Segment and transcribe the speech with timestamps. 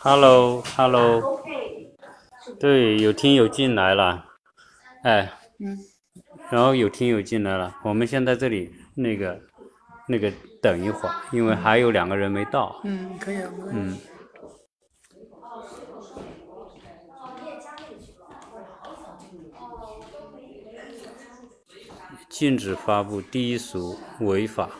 [0.00, 1.42] Hello，Hello，
[2.58, 4.24] 对，有听友进来了，
[5.02, 5.78] 哎，嗯。
[6.50, 9.40] 然后有听友进来了，我们先在这里那个
[10.08, 13.50] 那个等一会儿，因为还有两个人没到，嗯，可以啊。
[13.70, 13.98] 嗯。
[22.28, 24.70] 禁止发布低俗、违法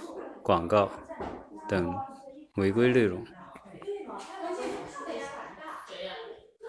[0.42, 0.90] 广告
[1.68, 1.94] 等
[2.56, 3.24] 违规内容。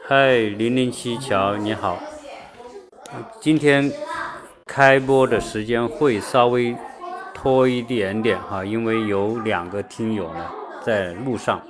[0.08, 1.98] 嗨，零零七乔，你好。
[3.40, 3.92] 今天
[4.66, 6.76] 开播的时间会稍微
[7.34, 10.50] 拖一点点哈，因为有两个听友呢
[10.84, 11.62] 在路上，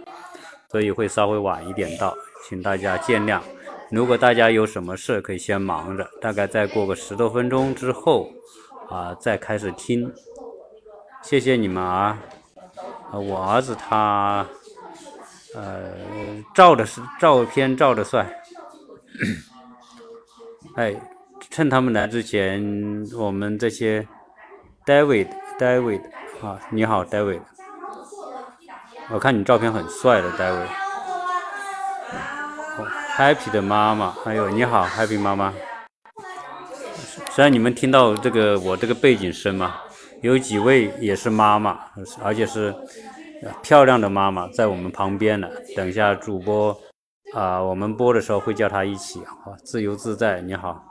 [0.70, 2.16] 所以会稍微晚一点到，
[2.48, 3.40] 请大家见谅。
[3.92, 8.30] 如果大家有什么事，可以先忙着，大概再过个十多分钟之后。
[8.90, 10.14] 啊，再开始听，
[11.24, 12.20] 谢谢你们啊！
[13.20, 14.46] 我儿子他，
[15.56, 15.94] 呃，
[16.54, 18.28] 照的是照片照的帅，
[20.76, 20.96] 哎，
[21.50, 24.08] 趁他们来之前，我们这些
[24.86, 26.02] ，David，David，
[26.42, 27.42] 啊，你好，David，
[29.10, 30.32] 我看你照片很帅的
[33.18, 35.54] ，David，Happy 的妈妈，哎呦，你好，Happy 妈妈。
[37.30, 39.76] 虽然你们听到这个我这个背景声嘛，
[40.24, 41.78] 有几位也是妈妈，
[42.24, 42.74] 而且是
[43.62, 45.50] 漂亮的妈妈在我们旁边呢。
[45.76, 46.76] 等一下主播
[47.34, 50.40] 啊，我们播的时候会叫她一起啊，自由自在。
[50.40, 50.82] 你好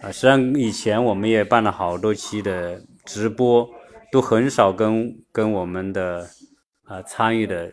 [0.00, 3.68] 啊，实际上以前我们也办了好多期的直播，
[4.10, 6.26] 都很少跟跟我们的
[6.86, 7.70] 啊参与的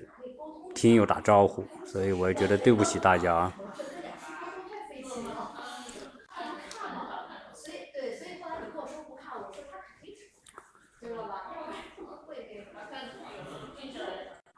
[0.76, 3.54] 听友打招呼，所以我也觉得对不起大家啊。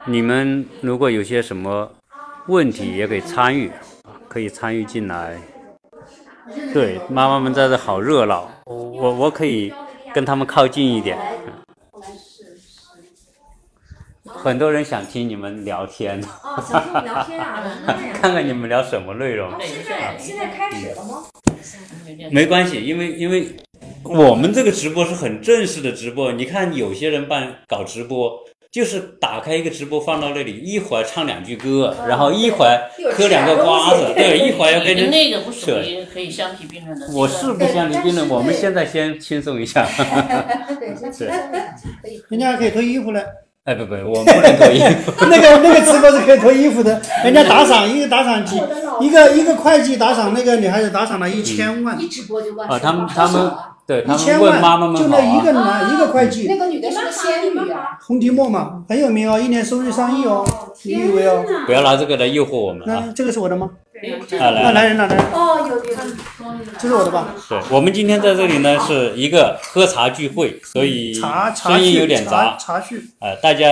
[0.06, 1.90] 你们如果有些什么
[2.48, 3.72] 问题，也可以参与，
[4.28, 5.38] 可以参与进来。
[6.74, 9.74] 对，妈妈们在这好热闹，我我可以
[10.14, 11.18] 跟他们靠近一点。
[14.26, 16.22] 很多人想听你们聊天。
[16.22, 17.64] 哦，想听聊天啊？
[18.14, 19.50] 看看你们聊什么内容。
[19.62, 21.24] 现在现在开始了吗？
[22.30, 23.56] 没关系，因为因为
[24.04, 26.34] 我们这个直播是很正式的直播。
[26.34, 28.38] 你看有些人办搞直播。
[28.74, 35.06] 就是打开一个直播放到那里，一会儿唱两句歌，然后一会儿嗑两个瓜子，对，一会儿要跟着。
[35.12, 37.06] 那个不属于可以相提并论的。
[37.14, 39.86] 我是不相提并论，我们现在先轻松一下。
[40.80, 42.20] 对，先轻松一下，可以。
[42.30, 43.22] 人家还可以脱衣服呢。
[43.66, 45.14] 哎，不不，我不能脱衣服。
[45.30, 48.60] 那个那个直播是可以脱衣服的，人家打赏一个打赏几，
[49.00, 52.02] 一个一个会计打赏那个女孩子打赏了一千万。
[52.02, 52.68] 一直播就万。
[52.68, 53.52] 啊，他们他们。
[53.86, 54.62] 对，一千万，
[54.96, 60.46] 就那一个男一个会计，那个女的是个仙女啊，洪提莫嘛，很有名哦，一年收入上亿哦，
[60.84, 61.44] 你以为哦？
[61.66, 63.12] 不要拿这个来诱惑我们啊！
[63.14, 63.70] 这个是我的吗？
[64.40, 65.18] 啊，来，来人，来人。
[65.34, 65.84] 哦，有有，
[66.80, 67.28] 这是我的吧？
[67.50, 72.56] 对，我们今天在这里呢是一个喝茶聚会，所以声音有点杂。
[72.58, 72.98] 茶叙。
[73.20, 73.68] 啊，大家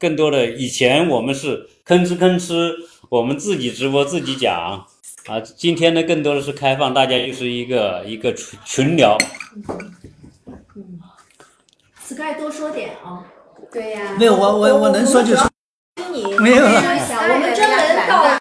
[0.00, 2.72] 更多的以前我们是吭哧吭哧，
[3.08, 4.84] 我们自己直播自己讲。
[5.28, 9.18] 啊，今天呢更多的是开放，大家就是一个一个群群聊。
[10.76, 11.00] 嗯
[12.00, 13.26] ，Sky 多说点啊。
[13.72, 14.14] 对呀。
[14.20, 15.50] 没有，我我我能说就说。
[15.96, 16.32] 听你。
[16.38, 16.70] 没有了。
[16.70, 17.78] 我们专门
[18.08, 18.38] 到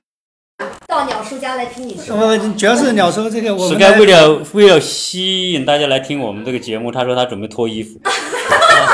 [0.88, 2.16] 到鸟叔家来听你说。
[2.16, 3.68] 我主要是鸟叔这个我。
[3.68, 8.00] Sky 为了为了吸引大家来听我们这个节目，他说他准备脱衣服。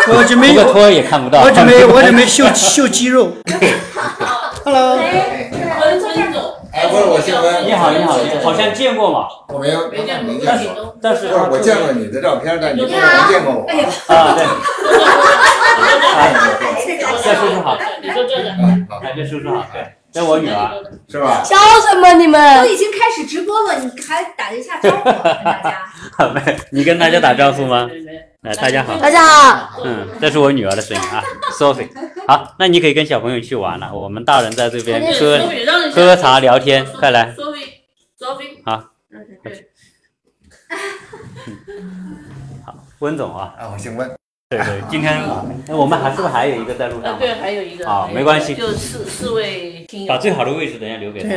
[0.07, 0.53] 我准备。
[0.71, 1.41] 脱也看不到。
[1.43, 3.33] 我准备 我准备秀秀肌肉。
[4.63, 4.97] Hello。
[6.73, 7.65] 哎，不是我姓温。
[7.65, 9.27] 你好，你好，好像见过嘛？
[9.49, 10.69] 我没有，没见过，但是。
[11.01, 13.67] 但是，不是我见过你的照片，但你没见过我。
[14.13, 14.45] 啊，对。
[17.23, 18.51] 再叔叔好，你说这个。
[18.89, 19.65] 好，再叔叔好，
[20.11, 20.71] 这我女儿，
[21.09, 21.41] 是吧？
[21.43, 21.55] 笑
[21.89, 22.63] 什么你们？
[22.63, 26.55] 都已经开始直播了，你还打一下招呼，跟大家。
[26.71, 27.89] 你跟大家打招呼吗？
[28.43, 28.97] 哎，大家好。
[28.97, 29.83] 大家好。
[29.83, 31.87] 嗯，这是我女儿的声音啊，Sophie。
[32.27, 35.39] 好，那你可以跟小朋友去玩了，我们大人在这边喝
[35.93, 37.35] 喝茶聊天，快来。
[37.35, 38.57] Sophie，Sophie。
[38.65, 38.83] 好。
[42.65, 43.53] 好，温总啊。
[43.59, 44.09] 啊，我姓温。
[44.49, 45.21] 对对，今天
[45.67, 47.19] 我们还是不是还有一个在路上？
[47.19, 47.87] 对，还有一个。
[47.87, 48.55] 啊，没关系。
[48.55, 50.07] 就四四位听友。
[50.07, 51.29] 把最好的位置等下留给他。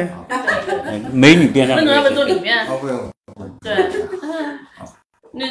[1.12, 1.76] 美女边上。
[1.76, 2.66] 温总要不要坐里面？
[2.80, 3.10] 不用。
[3.60, 3.90] 对。
[5.32, 5.46] 那。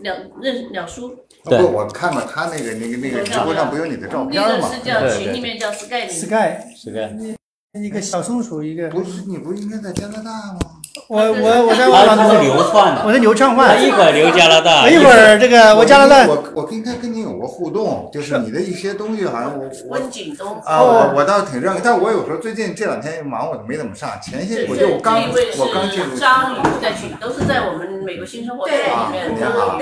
[0.00, 4.48] 两认两叔，不，我看了他那个那个那个直播上不有你的照片吗？
[4.60, 6.08] 那个是叫群里面叫 Sky。
[6.08, 6.58] Sky。
[6.76, 7.39] Sky。
[7.78, 8.88] 一个小松鼠，一个。
[8.88, 10.58] 不是，你不应该在加拿大吗？
[11.06, 24.10] 我我我在他他是我流窜的，我是流畅他换，一会儿留加拿大，一会儿这个我加拿大我我应该跟你有过互动，就是你的一些东西好像我我温景东啊，我我倒挺认可，但我有时候最近这两天忙，我就没怎么上。
[24.20, 29.32] 前些我这就刚我刚进入是张宇在群，都是在我们美国新生活队里面。
[29.32, 29.78] 您好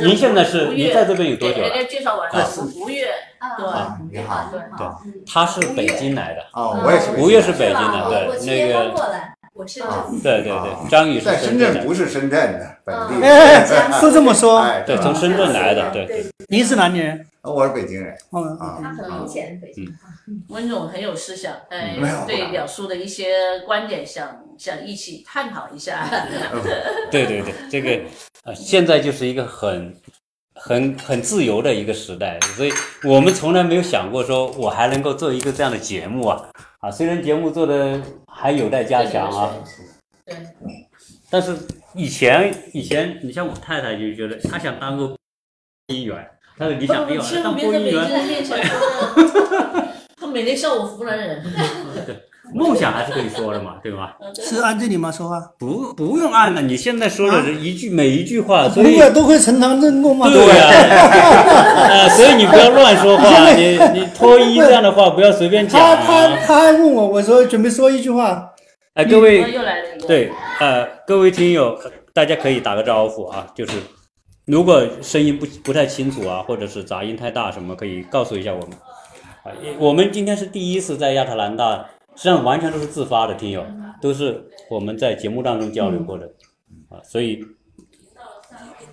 [0.00, 3.33] 您现在是您在这边有多久介绍完了，吴越对
[3.68, 4.48] 啊，你好。
[4.50, 4.60] 对。
[4.60, 10.06] 对他是北京来的，哦，我也是吴越是北京的，对，那个过来，我是啊。
[10.22, 13.66] 对对对，张宇是在深深圳的，不是深圳的本地，哎，
[14.00, 14.60] 都这么说。
[14.60, 16.06] 哎，对，从深圳来的，对。
[16.06, 16.26] 对。
[16.48, 17.26] 您是哪里人？
[17.42, 18.14] 我是北京人。
[18.30, 19.86] 哦，啊，他很明显北京。
[20.48, 21.96] 温总很有思想，哎，
[22.26, 26.08] 对表叔的一些观点想想一起探讨一下。
[27.10, 28.02] 对对对，这个
[28.44, 29.94] 呃，现在就是一个很
[30.54, 32.72] 很很自由的一个时代，所以
[33.04, 36.48] 我们从来没有想过说我还能够做一个这样的节目啊。
[36.80, 36.90] 啊！
[36.90, 39.54] 虽然节目做的还有待加强啊，
[40.26, 40.36] 对，
[41.30, 41.56] 但是
[41.94, 45.16] 以前以前，你像我太太就觉得她想当个播
[45.88, 48.76] 音员，她的理想，哎呦，千当播音员京人面前说，
[50.20, 51.42] 他每天笑我湖南人。
[52.52, 54.16] 梦想还是可以说的嘛， 对吧？
[54.34, 55.10] 是按这里吗？
[55.10, 55.40] 说话？
[55.58, 60.28] 不不用按了，你现在说的是一句每一句话，所不以会都会呈堂证供吗？
[60.28, 60.66] 对呀、
[62.04, 66.38] 啊，所以你不要乱说话， 你你脱衣这样的话不要随便讲他他啊。
[66.46, 68.50] 他还问我，我说准备说一句话，
[68.94, 69.44] 哎，各位。
[70.06, 70.30] 对，
[70.60, 71.78] 呃，各位听友，
[72.12, 73.72] 大家可以打个招呼啊，就是
[74.46, 78.70] 如果声音不不太清楚啊，或者是杂音太大什么，可以告诉一下我们。
[79.44, 83.64] 啊，我们今天是第一次在亚特兰大，实际上完全都是自发的听友，
[84.00, 86.26] 都是我们在节目当中交流过的，
[86.88, 87.44] 啊，所以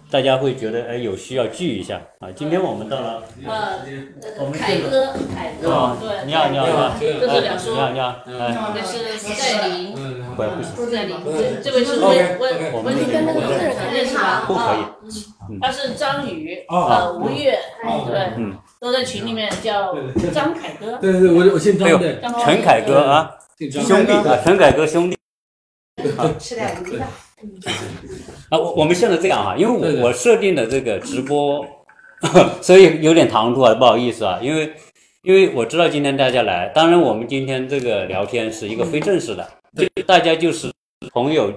[0.10, 2.30] 大家会觉得哎有需要聚一下啊。
[2.36, 3.80] 今天我们到了，呃
[4.40, 9.94] 我，们凯哥，凯哥啊，，对，你好你好你好，这是两叔你，好你好，哎，这是斯盖林，
[10.36, 14.44] 不不行，斯盖林，这这位是温温我们温跟那个字儿认识吧？
[14.48, 14.82] 不可以
[15.62, 17.58] 啊，他是张宇，呃，吴越，
[18.06, 19.96] 对嗯，都在群里面叫
[20.34, 23.32] 张凯哥，对对对，我我姓张，哎呦对，张陈凯哥啊，
[23.70, 25.16] 兄弟啊，陈凯歌兄弟。
[26.40, 27.04] 吃点鱼的。
[28.50, 31.64] 啊，我我们现在这样哈，因为我我设定的这个直播，
[32.60, 34.74] 所以有点唐突啊，不好意思啊，因为
[35.22, 40.72] 因为我知道今天大家来，当然我们今天这个聊天是一个非正式的，就大家就是
[41.14, 41.54] 朋友、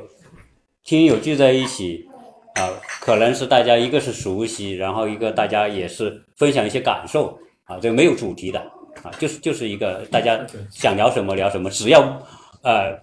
[0.85, 2.07] 听友聚在一起
[2.55, 2.71] 啊，
[3.01, 8.61] 可能是大家一个是熟悉，然后一个大家也是分享一些感受啊，这个没有主题的
[9.03, 10.39] 啊，就是就是一个大家
[10.71, 12.01] 想聊什么聊什么，只要
[12.63, 12.97] 呃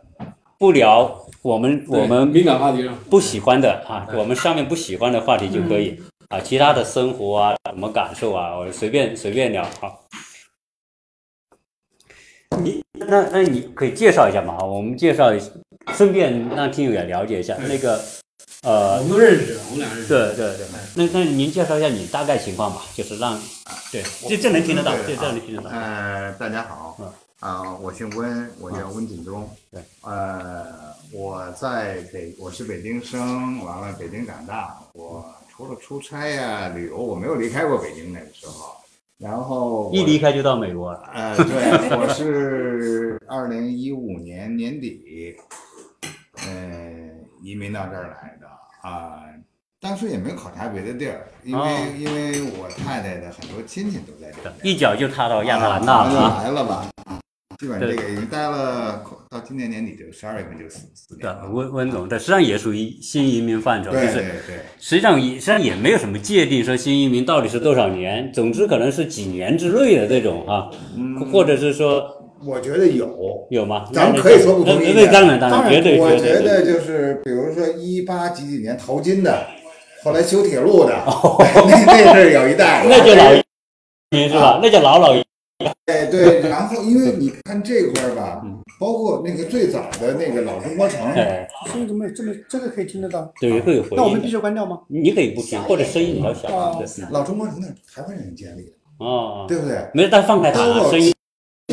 [0.58, 9.92] 不聊我们我们敏感话题上，不喜欢的啊，我们上面不喜欢的话题就可以啊，其他的生活啊，什么感受啊，我随便随便聊啊。
[12.64, 14.58] 你那那你可以介绍一下嘛？
[14.60, 15.50] 我们介绍一下，
[15.94, 18.00] 顺便让听友也了解一下那个
[18.62, 20.08] 呃我，们都认识，我们俩认识。
[20.08, 23.40] 对对对，那那您介绍一下你大概情况吧，就是让
[23.92, 25.70] 对这这能听得到，这这能听得到。
[25.72, 29.50] 呃，大家好嗯，啊，我姓温，我叫温景东。
[29.72, 34.78] 对，呃，我在北，我是北京生，完了北京长大。
[34.94, 38.76] 我除了出差呀、旅游，我没有离开过北京那个时候。
[39.18, 45.36] 然后一离开就到美国了，呃，对，我是二零一五年年底，
[46.38, 47.11] 呃，
[47.42, 48.48] 移民到这儿来的
[48.88, 49.24] 啊。
[49.80, 54.54] 当时也没有考察别的地儿，因为、哦因为我太太的很多亲戚都在这儿。
[54.62, 56.44] 一脚就踏到亚特兰大了啊。
[56.44, 56.88] 来了吧。
[57.58, 70.72] 基本这个已经待了，到今年年底就十二月份就四四对年了。，温温总，这实际上也属于新移民范畴，就对是对对，实际上也实际上也没有什么界定，说新移民到底是多少年，总之可能是几年之内的这种啊，
[71.32, 73.48] 或者是说我觉得有。
[73.50, 73.88] 有吗？
[73.94, 76.10] 咱们可以说不同意见那那当然当然，绝对我。
[76.18, 79.46] 觉得就是，比如说一八几几年淘金的，
[80.04, 80.94] 后来修铁路的，
[81.70, 82.90] 那那是有一代 的。
[82.90, 83.42] 那就老移
[84.12, 84.60] 民是吧？
[84.62, 85.24] 那叫老老移
[85.86, 93.32] 哎对，然后因为你看这块儿吧嗯，包括那个最早的那个老中国城，哎，声音怎么这么这个可以听得到？
[93.40, 94.32] 对，会有回那我们必音。
[94.32, 94.80] 须关掉吗？
[94.88, 96.80] 你可以不听，或者声音比较小啊。
[97.12, 98.72] 老中国城那是台湾人建立的，
[99.06, 99.78] 哦，对不对？
[99.94, 101.18] 没事，但放开它啊，声音可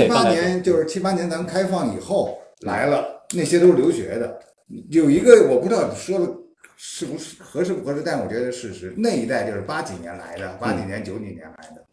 [0.05, 0.09] 七。
[0.09, 4.39] 八年就是七八年咱们开放以后来了，那些都是留学的。
[4.91, 6.27] 有一个我不知道说的
[6.77, 11.85] 是不是合适不合适，但我觉得事实，那一代就是八几年来的，八几年九几年来的，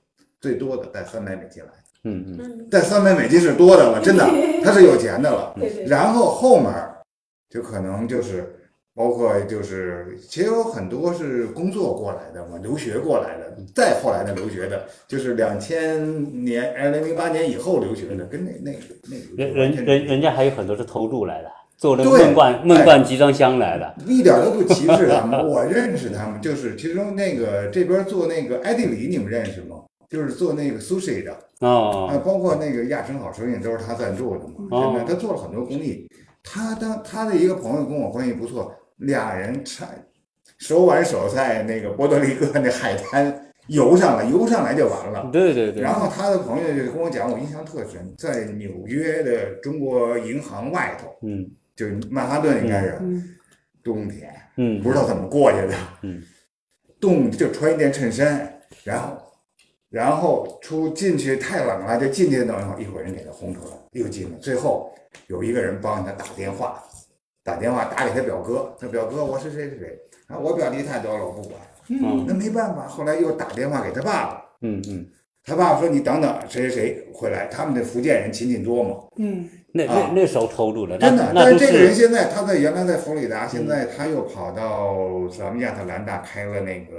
[0.42, 1.70] 最多的带三百美金来，
[2.04, 4.26] 嗯嗯，带三百美金是多的了，真的，
[4.64, 5.56] 他是有钱的了。
[5.88, 6.98] 然后后面儿
[7.50, 8.54] 就可能就是
[8.96, 18.72] 包括就是，其实有很多是工作过来的嘛，留学过来的，再后来的留学的，就是两千年二零零八年以后留学的，跟那那
[19.36, 21.50] 那人人人人家还有很多是偷渡来的。
[21.78, 23.96] 坐那个对闷罐闷罐集装箱来的。
[24.08, 29.82] 一点都不歧视他们， 我认识他们，就是其中那个这边做那个艾地里，你们认识吗？
[30.10, 34.54] 就是做那个 sushi 的，啊，哦，包括那个亚生好生意都是他赞助的嘛。
[34.72, 36.08] 哦现在他做了很多公益，
[36.42, 39.88] 他当他的一个朋友跟我关系不错，俩人差
[40.58, 45.30] 手挽手在那个波多黎各那海滩游上来，游上来就完了。
[45.32, 51.50] 对对对，然后他的朋友就跟我讲，我印象特深，在纽约的中国银行外头，嗯。
[51.76, 53.36] 就是曼哈顿应该是嗯。
[53.84, 54.82] 冬天，嗯。
[54.82, 55.74] 不知道怎么过去的，
[56.04, 56.24] 嗯，
[57.02, 59.18] 冻就穿一件衬衫，然后
[59.90, 64.90] 然后出进去太冷了，就进去等一会儿，一会儿人给他轰出来，又进了，最后
[65.28, 66.82] 有一个人帮他打电话，
[67.46, 71.54] 打电话打给他表哥，他表哥我是谁谁谁，啊我表弟太多了，我不管，
[71.90, 72.26] 嗯。
[72.28, 74.46] 那没办法，后来又打电话给他爸爸。
[74.62, 75.06] 嗯嗯，
[75.44, 77.46] 他爸爸说：“你等等，谁谁谁会来？
[77.46, 80.10] 他们的福建人亲戚多嘛，嗯，那啊。
[80.10, 81.32] 那那时候抽住了，真的。
[81.36, 84.96] 但是这个人现在他在原来在佛罗里达，现在他又跑到
[85.30, 86.96] 咱们亚特兰大开了那个，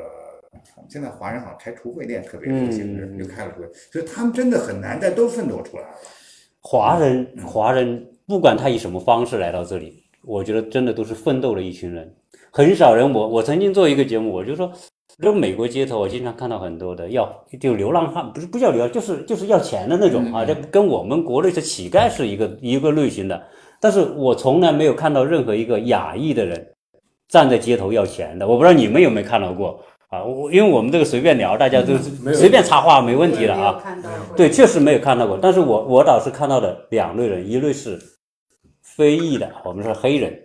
[0.88, 3.18] 现在华人好像开橱柜店特别流行，嗯。
[3.18, 5.88] 就开了橱柜，所以他们真的很难，但都奋斗出来了。
[6.60, 12.12] 华人华人，不管他以什么方式来到这里，我觉得真的都是奋斗的一群人。
[12.50, 14.70] 很少人，我我曾经做一个节目，我就说，
[15.22, 17.30] 就美国街头，我经常看到很多的要
[17.60, 23.42] 就流浪汉，不是不叫流浪，就是就是要钱的那种啊，这跟我们国内的乞丐是一个一个类型的。
[23.80, 26.66] 但是我从来没有看到任何一个亚裔的人
[27.28, 29.78] 站在街头要钱的，我不知道你们有没有看到过
[30.08, 30.24] 啊？
[30.24, 33.78] 我因为我们这个随便聊，大家都是随便插话没问题的啊。
[33.82, 37.98] 看到过对，确实没有看到过，但是我我倒是看到的两类人，一类是
[38.96, 40.36] 非裔的，我们说黑人，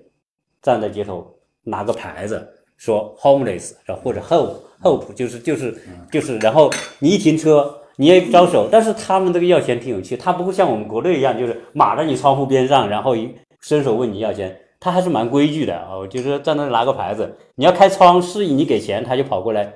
[0.61, 5.75] 站在街头拿个牌子说 homeless，然后或者 hope hope，就是就是
[6.11, 7.77] 就是，然后你一停车。
[7.97, 15.95] 你也招手，但是他们这个要钱挺有趣，他不会像我们国内一样，就是码在你窗户边上，然后一伸手问你要钱，他还是蛮规矩的啊。
[15.95, 19.71] 我就是在那拿个牌子，你要开窗示意你给钱，他就跑过来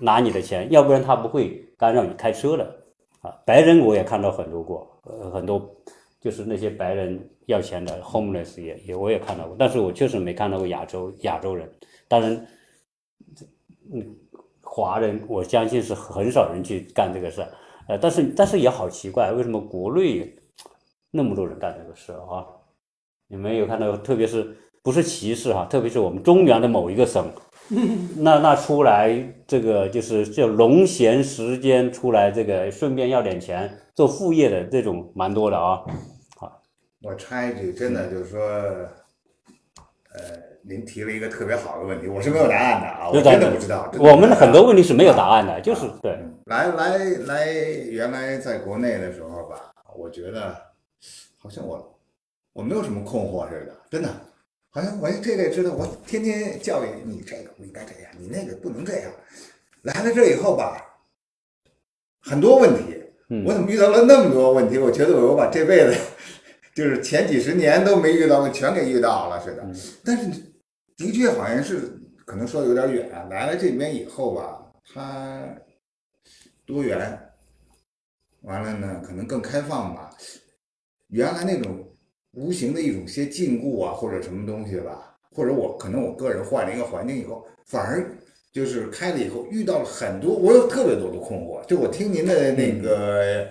[0.00, 2.64] 拿你的钱，要不然他不会干扰你开车的。
[3.20, 5.68] 啊，白人我也看到很多过，呃，很多
[6.22, 11.66] 就是那些白人要钱的 homeless 也也我也看到过，但是我确实没看到过亚洲亚洲人。
[12.06, 12.46] 当然，
[13.92, 14.16] 嗯，
[14.62, 17.48] 华人我相信是很少人去干这个事儿，
[17.88, 20.30] 呃，但是但是也好奇怪，为什么国内
[21.10, 22.44] 那么多人干这个事啊？
[23.28, 27.26] 你们有看到，特别是不是歧视哈、特别是我们中原的某一个省，
[28.16, 29.10] 那那出来
[29.46, 35.82] 这个就是叫农闲时间出来，这个顺便要点钱做副业的这种蛮多的啊。
[37.00, 38.40] 我插一句，真的就是说，
[40.12, 40.20] 呃，
[40.62, 43.92] 您提了一个特别好的问题，我是没有答案的啊，我真的不知道。
[43.98, 50.56] 我们的很多问题是没有答案的，就是对，嗯来来来，原来在国内的时候吧，我觉得
[51.38, 51.98] 好像我
[52.52, 54.08] 我没有什么困惑似的，真的，
[54.70, 59.10] 好像我这个也知道，我天天教育你这个不应该这样，你那个不能这样。
[59.82, 60.84] 来了这以后吧，
[62.18, 64.78] 很多问题，嗯我怎么遇到了那么多问题？
[64.78, 65.94] 我觉得我把这辈子
[66.78, 69.66] 就是前几十年都没遇到过，全给遇到了似的。
[70.04, 70.30] 但是
[70.96, 71.90] 的确好像是
[72.24, 73.26] 可能说的有点远啊。
[73.28, 75.42] 来了这边以后吧，它
[76.64, 77.18] 多元，
[78.42, 80.08] 完了呢，可能更开放吧。
[81.08, 81.84] 原来那种
[82.34, 88.08] 无形的一种些禁锢啊，或者什么东西吧，或者我可能我个人换了一个环境以后，反而
[88.52, 91.60] 就是开了以后遇到了很多，我有特别多的困惑。
[91.66, 93.48] 就我听您的那个。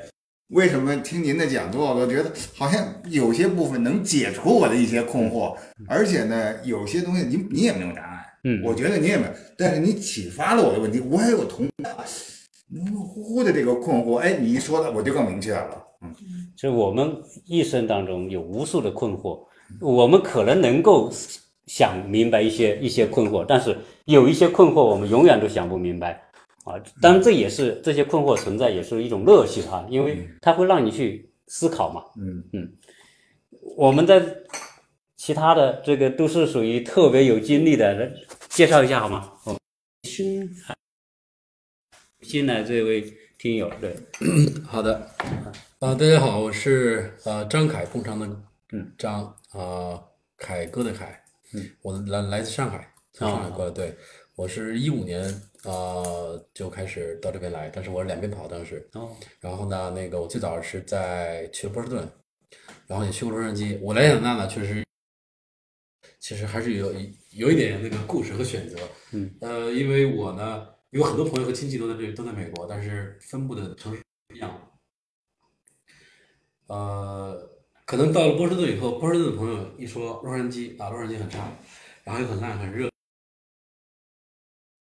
[0.49, 5.53] 为什么听您的讲座，我都觉得好像有些部分能解除我的一些困惑，
[5.87, 8.61] 而且呢，有些东西你你也没有答案，嗯。
[8.63, 11.97] 我觉得你也没有，但是你启发了我的问题，我也有同样
[12.69, 16.15] 模模糊糊的这个困惑，哎，你一说的我就更明确了，嗯，
[16.55, 19.45] 就我们一生当中有无数的困惑，
[19.81, 21.11] 我们可能能够
[21.65, 26.21] 想明白一些一些困惑，但是有一些困惑我们永远都想不明白
[26.67, 26.75] 啊。
[27.01, 32.03] 当然，这也是这些困惑存在，也是一种乐趣哈、因为它会让你去思考嘛。
[32.17, 32.43] 嗯。
[32.53, 32.73] 嗯。
[33.75, 34.21] 我们在
[35.15, 38.11] 其他的这个都是属于特别有经历的，来
[38.49, 39.31] 介绍一下好吗？
[39.45, 39.57] 哦，
[40.03, 40.49] 新
[42.21, 43.01] 新来这位
[43.37, 43.95] 听友，对，
[44.65, 44.95] 好的，
[45.79, 48.25] 啊、大家好，我是呃张凯，工厂的
[48.71, 48.91] 嗯。
[48.97, 50.01] 张啊、
[50.37, 51.21] 凯哥的凯，
[51.53, 53.95] 嗯，我来来自上海，从上海过来，对。
[54.35, 55.23] 我是一五年
[55.71, 62.07] 啊、就开始到这边来，但是我是两边跑当时，哦，然后呢，那个我最早是在去了波士顿，
[62.87, 63.77] 然后也去过洛杉矶。
[63.81, 64.83] 我来亚特兰大呢，确实，
[66.19, 66.93] 其实还是有
[67.31, 68.77] 有一点那个故事和选择。
[69.11, 74.71] 嗯，呃，因为我呢有很多朋友和亲戚都在这都在美国，但是分布的城市不一样。
[76.67, 77.49] 呃，
[77.85, 81.51] 可能到了波士顿以后，波士顿的朋友一说洛杉矶啊，洛杉矶很差，
[82.03, 82.89] 然后又很烂很热，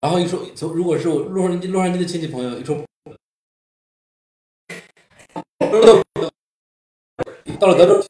[0.06, 2.80] 然后一说从如果是我洛杉矶洛杉矶的亲戚朋友一说，
[7.58, 8.06] 到了德州，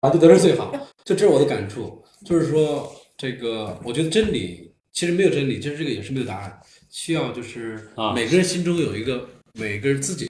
[0.00, 0.72] 啊，就德州最好，
[1.04, 8.12] 就这是我的感触，就是说这个，我觉得真理其实没有真理，其实这个也是没有答案，需要就是啊。
[8.12, 10.28] 每个人心中有一个每个人自己。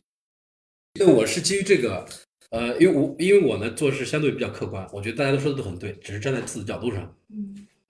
[1.01, 2.07] 因为我是基于这个，
[2.51, 7.17] 呃，因为我因为我呢做事相对比较客观，我觉得大家都说的都很对，只是站在自己的角度上，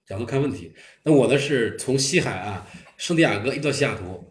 [0.06, 0.73] 角度看问题。
[1.02, 2.64] 那我呢是从西海岸
[2.96, 4.25] 圣地亚哥一直到西雅图，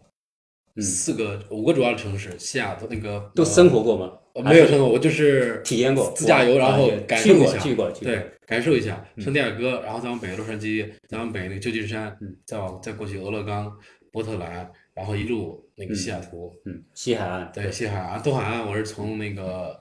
[0.76, 4.12] 嗯四个五个主要的城市，西雅图那个都生活过吗？
[4.34, 13.72] 呃没有生活，我就是体验过自驾游，然后感受一下，去过去过对，感受一下圣地亚哥，然后再往北洛杉矶，再往北那个旧金山，嗯再往再过去俄勒冈、
[14.10, 19.78] 波特兰，然后一路那个西雅图，嗯，西海岸对，西海岸、东海岸，我是从那个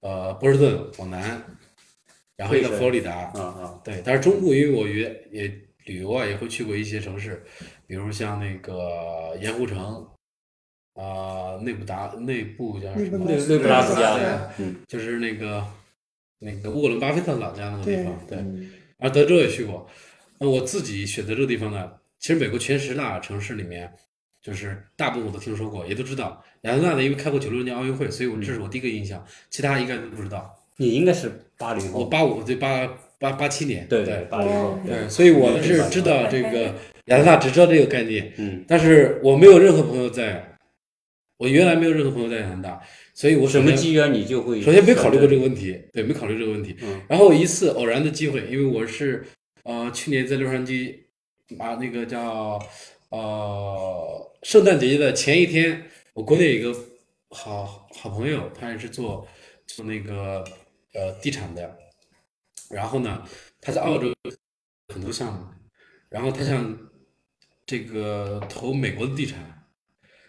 [0.00, 1.44] 呃波士顿往南，
[2.36, 5.48] 然后一个佛罗里达，啊啊，对，但是中部因为我也也
[5.84, 7.44] 旅游啊，也会去过一些城市，
[7.86, 10.06] 比如像那个盐湖城，
[10.94, 13.24] 啊、内布达内布叫什么？
[13.24, 14.24] 内内布拉斯加对
[14.58, 15.64] 嗯就是那个
[16.38, 18.38] 那个沃伦巴菲特老家那个地方，对，
[18.98, 19.88] 而德州也去过。
[20.38, 23.92] 那我自己选择这个地方呢，其实美国前十大城市里面，
[24.40, 26.42] 就是大部分我都听说过，也都知道。
[26.62, 30.52] 亚特兰大呢因为开过九六年奥运会，所以我这是我第一个印象，其他应该都不知道。
[30.82, 32.86] 你应该是八零后，我八五对八
[33.20, 34.26] 八八七年，对对。
[34.28, 36.74] 八零后，对，所以我呢是知道这个
[37.06, 40.56] 亚特兰大，只知道这个概念，嗯，但是我没有任何朋友在，
[41.38, 42.80] 我原来没有任何朋友在亚特兰大，
[43.14, 46.74] 所以我什首先么机缘你就会首先没考虑过这个问题，对，没考虑这个问题。
[46.82, 47.00] 嗯。
[47.08, 49.24] 然后一次偶然的机会，因为我是
[49.62, 50.96] 呃去年在洛杉矶
[51.58, 52.58] 啊那个叫
[53.10, 55.84] 呃圣诞节的前一天，
[56.14, 56.76] 我国内有一个
[57.30, 59.26] 好好朋友，他也是做
[59.66, 60.44] 做那个
[60.92, 61.78] 呃地产的，
[62.70, 63.26] 然后呢
[63.60, 64.12] 他在澳洲
[64.92, 65.46] 很多项目，
[66.08, 66.78] 然后他想
[67.64, 69.68] 这个投美国的地产，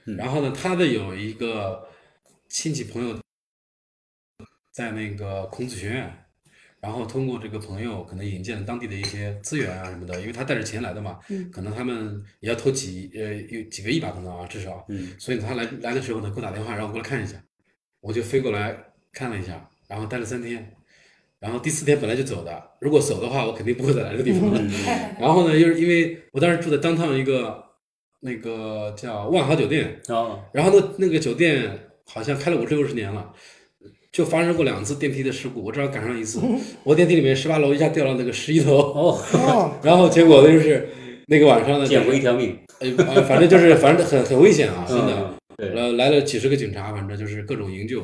[0.06, 0.16] 嗯。
[0.16, 1.88] 然后呢他的有一个
[2.48, 3.20] 亲戚朋友
[4.72, 6.26] 在那个孔子学院，
[6.80, 11.20] 然后通过这个朋友可能引荐了当地的一些资源啊什么的，因为他带着钱来的嘛，
[11.52, 15.18] 可能他们也要投几呃有几个亿吧，可能啊至少，嗯。
[15.20, 17.44] 所以他来来的时候呢，给我打电话让我过来看一下，
[18.00, 18.78] 我就飞过来
[19.12, 20.74] 看了一下，然后待了三天，
[21.40, 24.60] 然后第四天本来就走的，如果走的话，我肯定不会再来这个地方了。
[25.22, 27.64] 然后呢，又是因为我当时住在当趟一个
[28.22, 31.70] 那个叫万豪酒店，哦，然后那，那个酒店
[32.06, 33.32] 好像开了五六十年了，
[34.12, 36.42] 就发生过两次电梯的事故，我正好赶上一次，
[36.84, 39.16] 我电梯里面十八楼一下掉到那个十一楼，
[39.84, 40.90] 然后结果就是
[41.28, 42.58] 那个晚上呢，捡回一条命，
[43.28, 45.36] 反正就是反正很很危险啊，真的。
[45.94, 48.02] 来了几十个警察，反正就是各种营救，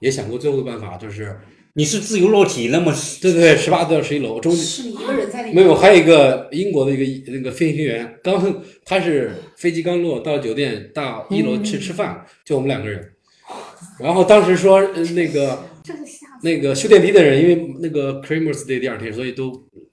[0.00, 1.38] 也想过最后的办法，就是
[1.74, 5.56] 你是自由落体，那么对对对，十八到十一楼，中是你一个人在里面？
[5.56, 13.12] 没有，还有一个英国的一个那个飞行员，刚他是飞机刚落到酒店到一楼去吃饭，就我们两个人。
[14.00, 15.58] 然后当时说呃那个
[16.42, 19.52] 那个修电梯的人，因为那个 Christmas Day 第二天，所以都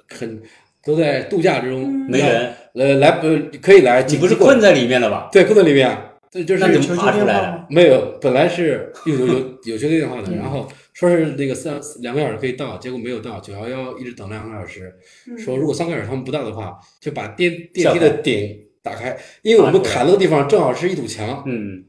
[0.10, 0.42] 很
[0.84, 3.28] 都在度假之中，没人，呃来不
[3.62, 5.30] 可以来，你不是困在里面了吧？
[5.32, 5.96] 对困在里面，
[6.32, 7.34] 对就是那怎求救么爬出来的？
[7.34, 7.66] 电话吗？
[7.70, 10.24] 没有，本来是有有有有接电话嗯。
[10.26, 14.94] 的，然后说是那个三两个小时可以到，结果没有到，九幺幺一直等两个小时，
[15.38, 21.86] 说如果三个小时他们不到的话，就把电电梯的顶打开，因为我们卡那个地方正好是一堵墙，嗯，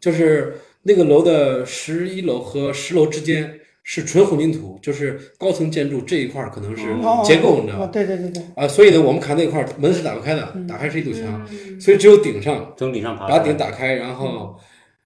[0.00, 7.86] 就是那个楼的十一楼和十楼之间是纯混凝土，就是高层建筑这一块儿可能是哦结构，你知道哦吗？
[7.92, 11.46] 对对对对，啊，所以呢，我们看那块儿门是打不开的，打开是一堵墙，
[11.80, 14.56] 所以只有顶上从顶上爬出把，顶打开，然后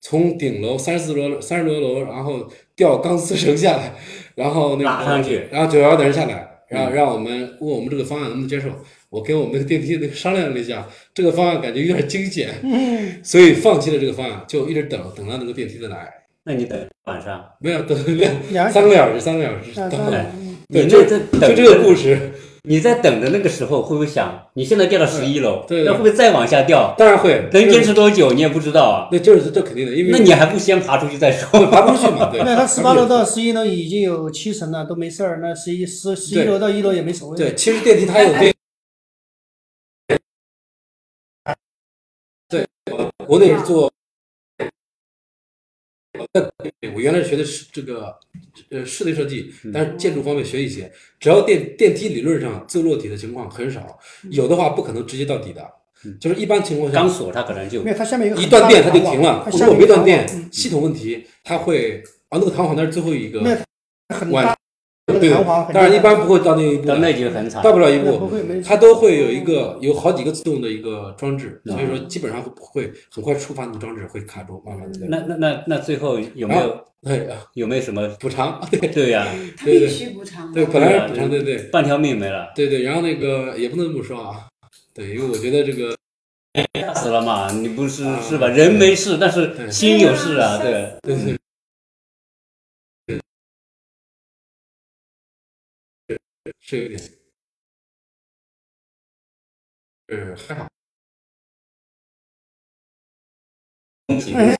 [0.00, 3.94] 从顶楼三十四楼、三十多楼，然后吊钢丝绳下来，
[4.34, 8.68] 然后那个拉上去然后九幺幺的人下来，然后让我们问我们这个方案能不能接受。
[9.08, 12.50] 我跟我们的电梯那个商量了一下，这个方案感觉有点惊险，
[13.22, 16.12] 所以放弃了这个方案，就一直等等到那个电梯的来，
[16.44, 19.72] 那你等晚上，没有等两两三个小时，三个小时，
[20.68, 22.32] 对你就那在等就这个故事，
[22.64, 26.96] 你在等的那个时候，会不会想，你现在掉到十一楼，对对那会不会再往下掉？
[26.98, 29.08] 当然会能坚持多久你也不知道啊。
[29.12, 31.64] 那就是这肯定的，因为那你还不先爬出去再说？
[31.70, 32.42] 爬不出去嘛，对。
[32.42, 35.38] 那他十八楼到十一楼已经有七层了，都没事儿。
[35.40, 37.36] 那十一十十一楼到一楼也没所谓。
[37.36, 38.52] 对，其实电梯它有电。
[42.48, 43.92] 对，我国内是做，
[46.94, 48.14] 我原来学的是这个
[48.70, 50.90] 呃室内设计，但是建筑方面学一些。
[51.18, 53.98] 只要电电梯理论上自落体的情况很少，
[54.30, 55.68] 有的话不可能直接到底的，
[56.20, 63.58] 就是一般情况下钢索它可能就没有，它下面一断电它就停了，如果没断电嗯，系统问题它会啊，那个弹簧那是最后一个那
[64.14, 64.55] 很晚大，那个
[65.06, 67.62] 对弹簧，很当然一般不会到那一步，到那就很惨。
[67.62, 68.28] 到不了一步，
[68.64, 75.06] 它都会有一个有好几个自动的一个装置，嗯所以说基本上会很快触发那个装置会卡住，慢慢的。
[75.08, 78.08] 那那那那最后有没有对啊，有没有什么？
[78.18, 80.52] 补偿， 对对呀，他对对必须补偿。
[80.52, 84.48] 对，本来是补偿，对对半条命没了，对对，然后那个也不能这么说啊，
[84.92, 85.94] 对，因为我觉得这个
[86.80, 87.48] 吓死了嘛！
[87.52, 88.48] 你不是啊是吧？
[88.48, 91.14] 人没事，但是心有事啊，对对。
[91.14, 91.38] 对
[96.60, 97.00] 是有点，
[100.08, 100.68] 呃，还好，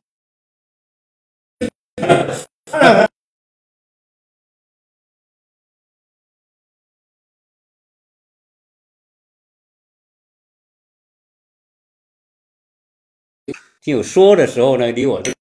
[13.81, 15.33] 听友说的时候呢，离我这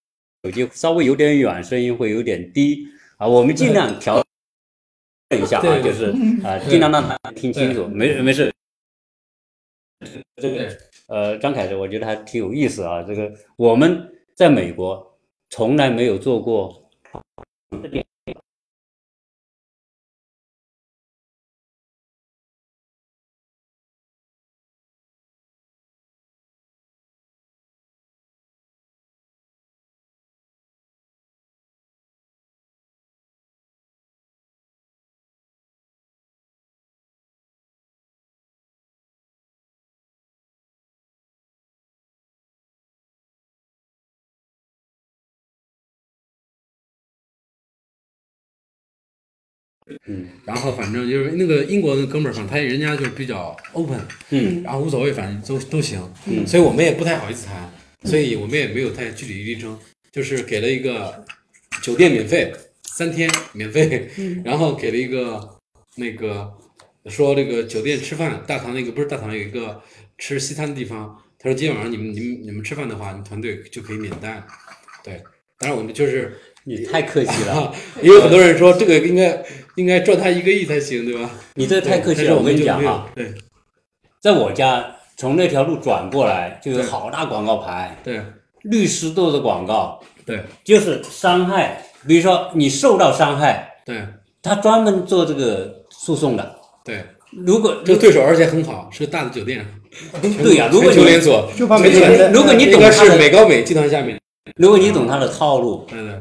[0.44, 3.28] 手机稍微有点远，声音会有点低啊。
[3.28, 4.26] 我们尽量调整
[5.38, 6.06] 一下啊，对就是
[6.46, 7.88] 啊，尽量让他听清楚。
[7.88, 8.52] 没没事，
[10.42, 13.04] 这个呃，张凯的我觉得还挺有意思啊。
[13.04, 15.18] 这个我们在美国
[15.50, 16.90] 从来没有做过
[50.44, 54.00] 然后反正就是那个英国那哥们儿，反正他人家就是比较 open，
[54.32, 56.46] 嗯，然后无所谓，反正都都行，嗯。
[56.48, 57.72] 所以我们也不太好意思谈，
[58.04, 59.78] 所以我们也没有太据理力争，
[60.12, 61.24] 就是给了一个
[61.84, 62.52] 酒店免费
[62.84, 64.10] 三天免费，
[64.44, 65.58] 然后给了一个
[65.96, 66.52] 那个
[67.06, 69.80] 说这个酒店吃饭，大堂那个不是大堂有一个
[70.18, 74.44] 吃西餐的地方，他说今天晚上你们你们你们吃饭的话，你们团队就可以免单，
[75.04, 75.22] 对，
[75.60, 76.36] 当然我们就是。
[76.68, 79.42] 你太客气了，啊， 也有很多人说这个应该
[79.76, 81.30] 应该赚他一个亿才行，对吧？
[81.54, 82.36] 你这太客气了。
[82.36, 83.32] 我跟你讲啊，，对
[84.20, 84.84] 在我家
[85.18, 88.20] 从那条路转过来就有好大广告牌，对
[88.64, 94.04] 律师做的广告，对就是伤害，比如说你受到伤害，对
[94.42, 96.56] 他专门做这个诉讼的。
[96.84, 99.64] 对，如果这个对手而且很好，是个大的酒店，
[100.42, 102.32] 对呀、如果全球你连锁，就怕全球连没钱。
[102.34, 104.20] 如果你懂他的，美高美集团下面，
[104.58, 106.20] 如果你懂他的套路，对对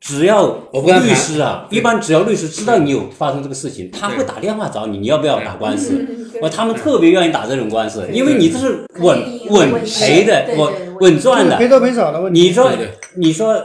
[0.00, 6.06] 只要律师啊，一般只要律师知道你有发生这个事情，他会打电话找你，你要不要打官司？
[6.40, 11.56] 我，他们特别愿意打这种官司，因为你这是稳稳赔的，稳稳赚的。
[11.56, 12.40] 赔多赔少的问题。
[12.40, 12.70] 你说
[13.16, 13.60] 你说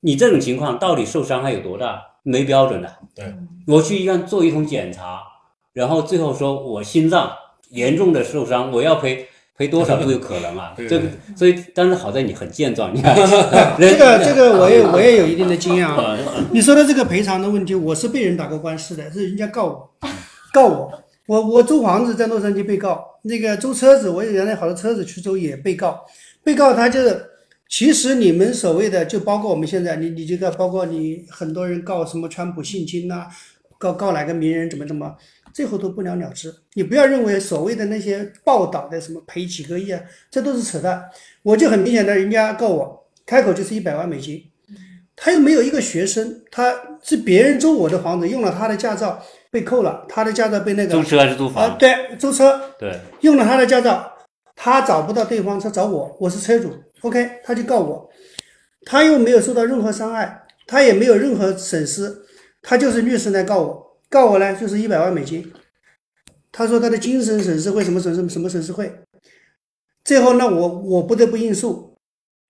[0.00, 2.02] 你这种情况到底受伤害有多大？
[2.22, 2.96] 没标准的。
[3.14, 3.34] 对，
[3.66, 5.20] 我去医院做一通检查，
[5.72, 7.30] 然后最后说我心脏
[7.70, 9.28] 严重的受伤，我要赔
[9.60, 10.72] 赔多少都有可能啊。
[10.78, 11.04] 对这个，
[11.36, 13.14] 所以但是好在你很健壮，你看
[13.78, 15.94] 这个 这个我也我也有一定的经验啊。
[15.96, 16.18] 啊，
[16.50, 19.90] 你说的这个赔偿的问题，我是被人打过官司的，是人家告我，
[20.54, 20.90] 告我，
[21.26, 26.00] 我我租房子在洛杉矶被告，那个租车子，我原来好多车子去租也被告，
[26.42, 27.22] 被告他就是，
[27.68, 33.26] 其实你们所谓的就包括我们现在，你你这个包括你很多人告什么川普性侵呐、
[33.78, 35.14] 告告哪个名人怎么怎么，
[35.52, 36.54] 最后都不了了之。
[36.74, 41.04] 你不要认为所谓的那些报道的什么赔几个亿啊，这都是扯淡。
[41.42, 44.44] 我就很明显的，人家告我开口就是一百万美金。
[45.22, 51.78] 他又没有一个学生，他是别人租我的房子，用了他的驾照被扣了，他的驾照被那个租车还是租房啊、房？
[51.78, 54.10] 对，租车对，用了他的驾照，
[54.56, 58.10] 他找不到对方，他找我，我是车主，OK，他就告我，
[58.86, 62.16] 他又没有受到任何伤害，他也没有任何损失，
[62.62, 65.50] 他就是律师来告我，告我呢就是一百万美金，
[66.52, 68.92] 他说他的精神损失会什么损失什么损失会，
[70.04, 71.96] 最后呢我我不得不应诉，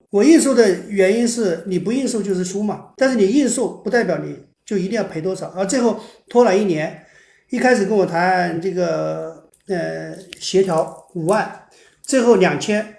[0.08, 7.04] 我应诉的原因是你不应诉就是输嘛，但是你应诉不代表你就一定要赔多少，而最后拖了一年，
[7.50, 11.68] 一开始跟我谈这个呃协调五万，
[12.02, 12.96] 最后两千。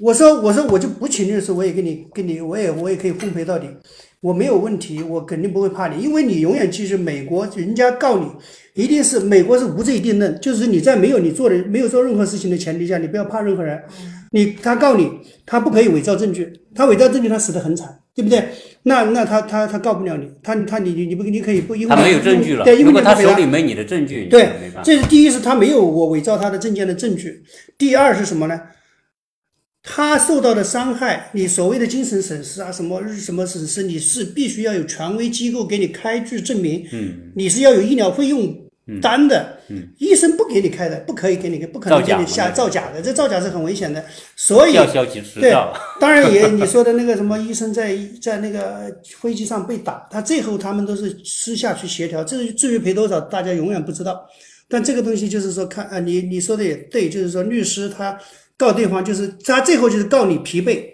[0.00, 3.68] 我说我说我就不请律师，我也跟你跟你我也我也可以奉陪到底，
[4.20, 8.26] 我没有问题，我肯定不会怕你，因为你永远记住美国人家告你，
[8.74, 13.80] 一定是美国是无罪定论，就是你在没有你做的没有做任何事情的前提下，你不要怕任何人，
[14.32, 15.08] 你他告你，
[15.46, 18.42] 他不可以伪造证据，他伪造证据他死得很惨，对不对？
[18.82, 22.64] 那那他他他告不了你，他他你你你不你可以不因为他没有证据了。
[22.64, 24.48] 对，因为如果他手里没你的证据，对。
[24.82, 27.42] 这是第一是他没有我伪造他的证件的证据，
[27.76, 28.60] 第二是什么呢？
[29.82, 38.54] 他受到的伤害，你所谓的精神损失啊，什么什么损失，你是必须要有权威机构给你开具证明，嗯，你是要有医疗费用
[39.00, 39.88] 单的，嗯。
[39.98, 44.72] 医生不给你开的，不可以给你，不可能给你下造假的，这造假是很危险的，所以
[45.40, 45.52] 对，，
[46.00, 54.26] 当然也你说的那个什么医生在在那个飞机上被打，他最后他们都是私下去协调，至于至于赔多少，大家永远不知道。
[54.70, 58.18] 但这个东西就是说看啊，你你说的也对，就是说律师他
[58.58, 60.84] 告对方，就是他最后就是告你疲惫。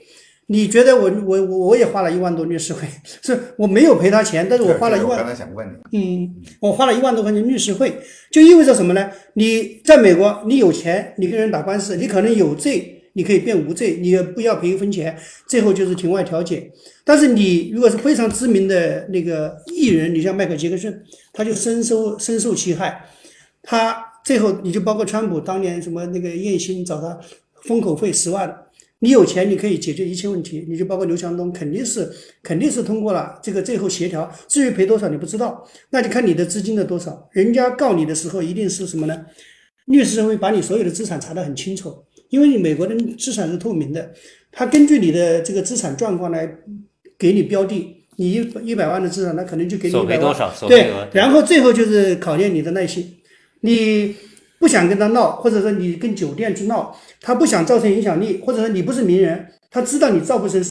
[0.47, 2.87] 你觉得我我我我也花了一万多律师费，
[3.25, 7.97] 是我没有赔他钱，但是我花了一万我刚才想问你，嗯，我花了一万多块钱律师费，
[8.31, 9.11] 就意味着什么呢？
[9.33, 15.17] 你在美国，你有钱，你跟人打官司，你可能有罪，你可以变无罪，你也不要赔一分钱，
[15.49, 16.71] 最后就是庭外调解。
[17.07, 20.95] 但是你如果是非常知名的那个艺人，你像迈克·杰克逊，
[21.33, 23.03] 他就深受深受其害，
[23.63, 27.19] 他最后你就包括川普当年什么那个艳星找他
[27.65, 28.61] 封口费十万。
[29.01, 32.11] 你有钱，你可以解决一切问题，你就包括刘强东，肯定是
[32.43, 37.29] 肯定是通过了这个最后协调，至于赔多少你不知道，那就看你的资金的多少。
[37.33, 39.27] 人家告你的时候一定是什么呢？
[39.87, 41.95] 律师会把你所有的资产查得很清楚，
[42.31, 44.11] 因为你美国的资产是透明的，
[44.51, 46.51] 他根据你的这个资产状况来
[47.19, 48.01] 给你标的。
[48.17, 50.55] 你一一百万的资产，他可能就给你一百万，赔多少？
[50.69, 53.13] 对，然后最后就是考验你的耐心。
[53.61, 54.15] 你
[54.65, 60.65] 不想跟他闹，或者说你跟酒店去闹，他不想造成影响力，或者说你不是名人，他知道你造不成。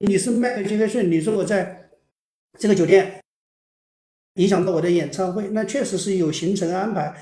[0.00, 1.88] 你是迈克·杰克逊，你说我在
[2.58, 3.22] 这个酒店
[4.34, 7.14] 影响到我的演唱会，那确实是有行程安排。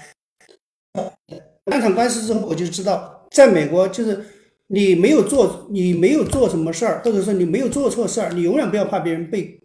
[1.67, 4.25] 两场官司之后，我就知道，在美国就是
[4.69, 9.60] 你没有做，你没有做什么事儿，或者说你没有做错事儿，你永远不要怕别人被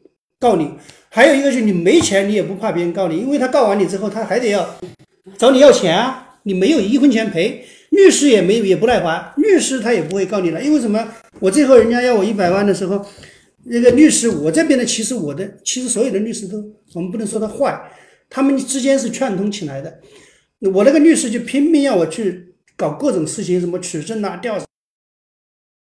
[0.45, 0.69] 告你。
[1.09, 4.69] 还有一个就是你没钱，你也不怕别人告你，因为他告完你之后，他还得要
[5.37, 11.07] 找你要钱啊，你没有一分钱赔，律师也没也不赖还，律师他也不会告你了，因为什么？
[11.39, 13.03] 我最后人家要我一百万的时候，
[13.63, 16.57] 那个律师我这边的其实我的其实所有的律师都
[16.93, 17.81] 我们不能说他坏，
[18.29, 19.99] 他们之间是串通起来的。
[20.73, 24.59] 我那个律师就拼命要我去搞各种事情，什么取证啊、调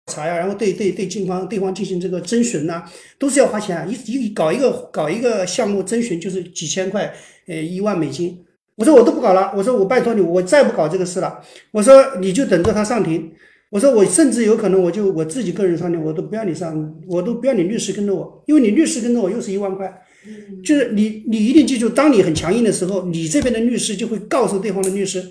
[0.06, 2.84] 查呀、然后对对对警方对方进行这个征询呐、
[3.18, 3.86] 都是要花钱啊。
[3.86, 7.12] 一一搞一个搞一个项目征询就是几千块，
[7.46, 8.38] 呃，一万美金。
[8.76, 11.40] 我说我都不搞了，我说我拜托你，我再不搞这个事了。
[11.70, 13.32] 我说你就等着他上庭。
[13.70, 20.02] 我说我甚至有可能我就我自己个人上庭，我都不要你上，我都不要你律师跟着我，因为你律师跟着我又是一万块。
[20.64, 25.22] 就是你，你一定记住，当你很强硬的时候，你这边的律师就会告诉对方的律师，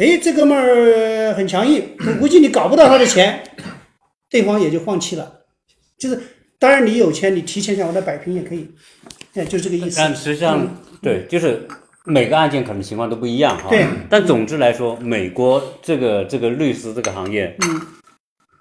[0.00, 3.38] 哎，这哥们儿很强硬，我估计你搞不到他的钱，
[4.30, 5.30] 对方也就放弃了。
[5.98, 6.18] 就是，
[6.58, 8.66] 当然你有钱，你提前想我来摆平也可以，
[9.34, 9.98] 哎，就这个意思。
[9.98, 10.66] 但实际上，
[11.02, 11.68] 对，就是
[12.06, 13.68] 每个案件可能情况都不一样哈。
[13.68, 13.84] 对。
[14.08, 17.82] 但总之来说，美国这个这个律师这个行业，嗯，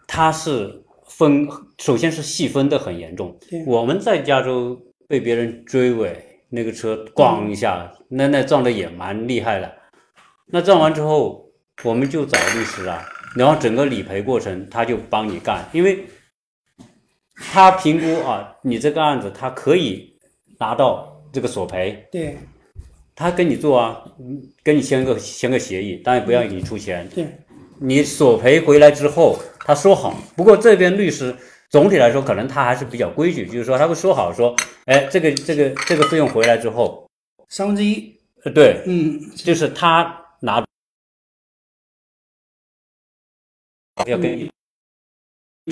[0.07, 1.47] 它是分，
[1.77, 3.63] 首先是细分的很严重对。
[3.65, 9.78] 我们在加州被别人追尾，那个车咣一下，那那撞的也蛮厉害的。
[10.51, 11.49] 那撞完之后，
[11.83, 16.05] 我们就找律师啊，然后整个理赔过程他就帮你干，因为
[17.51, 20.17] 他评估啊，你这个案子他可以
[20.59, 22.37] 拿到这个索赔，对。
[23.15, 27.05] 他跟你做啊，嗯跟你签个签个协议，当然不要你出钱。
[27.13, 27.27] 对。
[27.77, 31.35] 你索赔回来之后，他说好，不过这边律师
[31.69, 37.09] 总体来说可能他还是比较规矩，就是说他会说好说，哎，这个这个这个费用回来之后，
[37.49, 40.17] 三分之一，呃，对，嗯，就是他
[44.09, 44.51] 要给你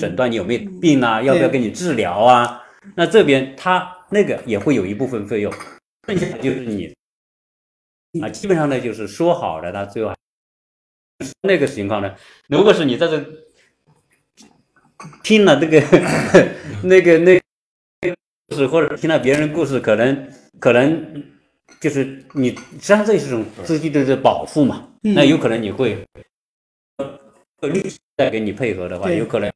[0.00, 2.62] 诊断你有没有病啊，要不要给你治疗啊？
[2.96, 5.52] 那这边他那个也会有一部分费用，
[6.06, 6.94] 剩下的就是你
[8.22, 10.16] 啊，基本上呢就是说好的，他最后还
[11.42, 12.14] 那个情况呢，
[12.48, 13.24] 如果是你在这
[15.22, 15.80] 听了这个
[16.82, 17.40] 那个 那
[18.48, 21.22] 故事，或者听了别人故事，可能可能
[21.80, 25.12] 就是你实际上这是一种自己的保护嘛，嗯。
[25.14, 26.22] 那有可能你会呃
[27.66, 29.50] 律师再给你配合的话，有可能。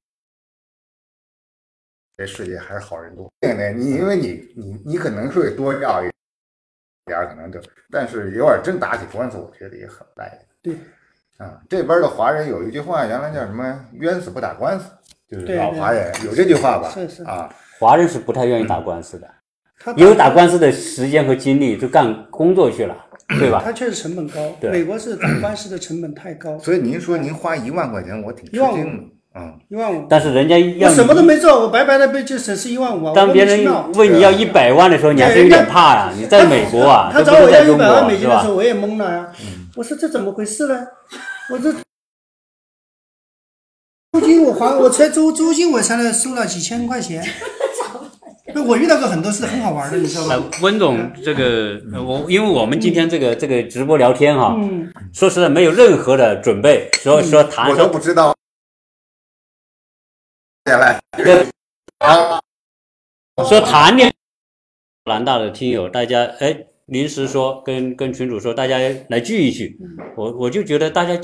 [2.16, 3.30] 这世界还是好人多。
[3.40, 6.10] 对呢，你因为你你你可能会多要一
[7.06, 7.60] 点儿，可能就，
[7.90, 10.38] 但是有点真打起官司，我觉得也很赖。
[10.60, 10.74] 对，
[11.38, 14.90] 啊，这边的华人有一句话，原来叫什么“冤死不打官司”，
[15.28, 15.64] 就是对对。
[15.64, 16.90] 老华人有这句话吧？
[16.90, 17.24] 是是。
[17.24, 19.34] 啊，华人是不太愿意打官司的，
[19.78, 23.06] 他有打官司的时间和精力就干工作去了，
[23.38, 23.62] 对吧？
[23.64, 29.04] 他确实成本高，对美国是打官司的成本太高，所以您说您花一万块钱，我挺吃惊的。
[29.34, 30.06] 嗯，一万五。
[30.10, 33.12] 但是人家要我什么都没做，我白白的被就损失一万五啊！
[33.14, 33.64] 当别人
[33.94, 38.54] 问你要一百万的时候，你还是有点怕呀、你在美国啊，他找我要一百万美金的时候？
[38.54, 39.32] 我也懵了呀。
[39.74, 40.86] 我说这怎么回事呢？
[41.50, 41.72] 我这
[44.12, 47.24] 租金我还我才租租金我才能收了几千块钱。
[48.46, 57.70] 那我遇到过很多事很好玩的，你知道呃吧？，温总，这个呃我因为我们今天这个这个直播聊天哈，嗯，说实在没有任何的准备，说说谈。
[57.70, 58.34] 我都不知道。
[60.64, 61.00] 下来。
[61.16, 61.46] 对
[61.98, 62.40] 啊，
[63.48, 64.12] 说谈恋
[65.04, 68.76] 南大的听友，大家哎临时说跟跟群主说大家
[69.08, 69.78] 来聚一聚，
[70.16, 71.18] 我我就觉得大家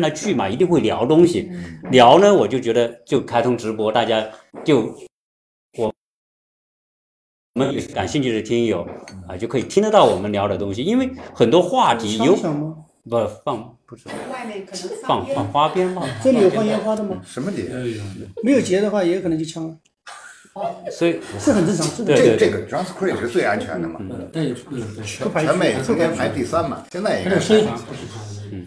[0.00, 1.50] 来聚嘛，一定会聊东西，
[1.90, 4.22] 聊呢我就觉得就开通直播，大家
[4.64, 4.94] 就我
[7.66, 8.86] 我们感兴趣的听友
[9.26, 12.36] 啊就可以听得到我们聊的东西，因为很多话题有？
[13.10, 17.16] 不放不是外面可能放放花边放，这里有放烟花的吗？
[17.26, 17.64] 什么节？
[18.44, 19.74] 没有结的话，也有可能就枪了，
[20.90, 22.24] 所以是很正常，是很正常。
[22.26, 24.28] 对这这个 John Creek 是最安全的嘛，嗯。
[24.30, 26.28] 但也是嗯对，全美除，曾经排。
[26.28, 27.64] 第三嘛，现在也是。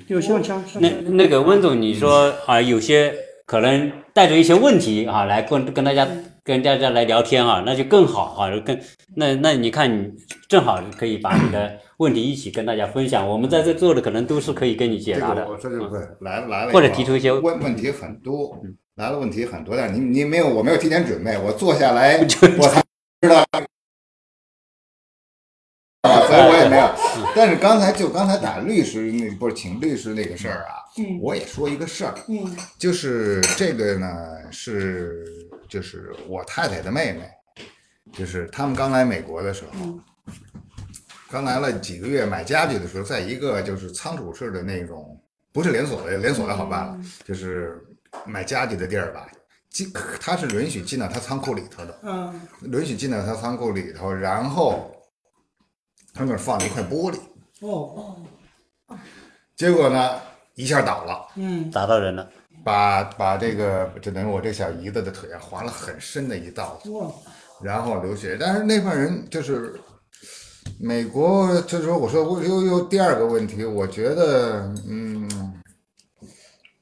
[0.07, 3.13] 有像枪，像那那个温总，你说啊，有些
[3.45, 6.07] 可能带着一些问题啊，来跟跟大家
[6.43, 8.79] 跟大家来聊天啊，那就更好啊，更
[9.15, 10.11] 那那你看你
[10.49, 15.57] 正好可以把你的问题一起跟大家分享，我们在这做的可能都是可以跟你解答的这个我。
[15.59, 18.59] 说就不是来了来了，或者提出一些问问题很多，
[18.95, 22.17] 来了问题很多，但是你你没有我没有提前准备，我坐下来
[22.57, 22.83] 我才
[23.21, 23.45] 知道。
[26.01, 26.89] 啊，所以我也没有。
[27.35, 34.07] 但是刚才就刚才打律师那不是请律师那个事儿啊，嗯我也说一个事儿，嗯就是这个呢
[34.49, 35.23] 是
[35.71, 37.31] 就是我太太的妹妹，
[38.11, 39.97] 就是他们刚来美国的时候，
[41.29, 45.17] 刚来了几个月买家具的时候，在一个就是仓储式的那种，
[45.53, 47.81] 不是连锁的，连锁的好办了，就是
[48.25, 49.25] 买家具的地儿吧。
[49.69, 54.93] 进，他是允许进到他仓库里头的，嗯允许进到他仓库里头，然后
[56.13, 57.17] 他那儿放了一块玻璃，
[57.61, 58.17] 哦
[59.55, 60.19] 结果呢
[60.55, 61.25] 一下倒了。
[61.35, 62.29] 嗯砸到人了，
[62.63, 67.11] 把把这个就等于我这小姨子的腿啊划了很深的一道，哇
[67.61, 68.37] 然后流血。
[68.39, 69.79] 但是那帮人就是
[70.79, 75.29] 美国，就是说，我说我又又第二个问题，我觉得嗯，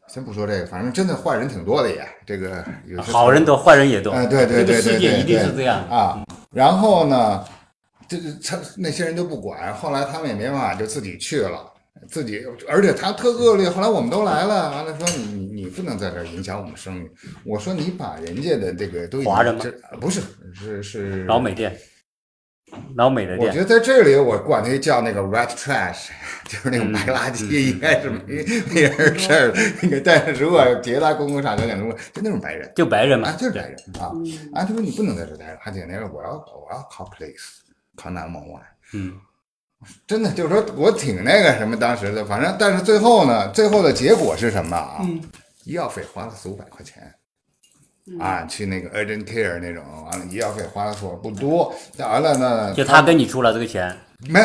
[0.08, 4.12] 先不说这个，反正真的坏人挺多的也，这个有好人多，坏人也多。
[4.12, 5.80] 哎，对对对对这个世界对一定是这样。
[5.90, 6.24] 啊。
[6.52, 7.46] 然后呢，
[8.08, 11.66] 这这他那些人都不管，后来他们也没办法，就自己去了。
[12.08, 13.70] 自己，而且他特恶劣。
[13.70, 17.10] 后来我们都来了，完了说你不能在这儿影响我们生意。
[17.46, 20.22] 我说你把人家的这个都华人吗这不是
[20.54, 21.76] 是是老美店，
[22.96, 26.10] 老美的店我觉，得在这里我管它叫那个 white trash，
[26.48, 29.54] 就是那种白垃圾，应该是没没人事儿。
[29.82, 32.72] 那个，但是如果别的公共场合讲，如果就那种白人。
[32.76, 33.36] 就白人嘛啊，。
[33.38, 34.12] 就是白人啊
[34.54, 34.64] 啊！
[34.66, 38.60] 他说你不能在这待着，还挺那个，我要我要 call police，call 911。
[38.94, 39.14] 嗯，
[40.06, 44.98] 真的就是说我挺那个什么，当时的，反正但是最后呢，最后的结果是什么啊？
[45.02, 45.22] 嗯
[45.66, 47.14] 医药费花了四五百块钱。
[48.20, 53.96] 啊，去那个 urgent care 那种，完了医药费花的错不多，完了呢，就他跟你出了这个钱。
[54.28, 54.40] 没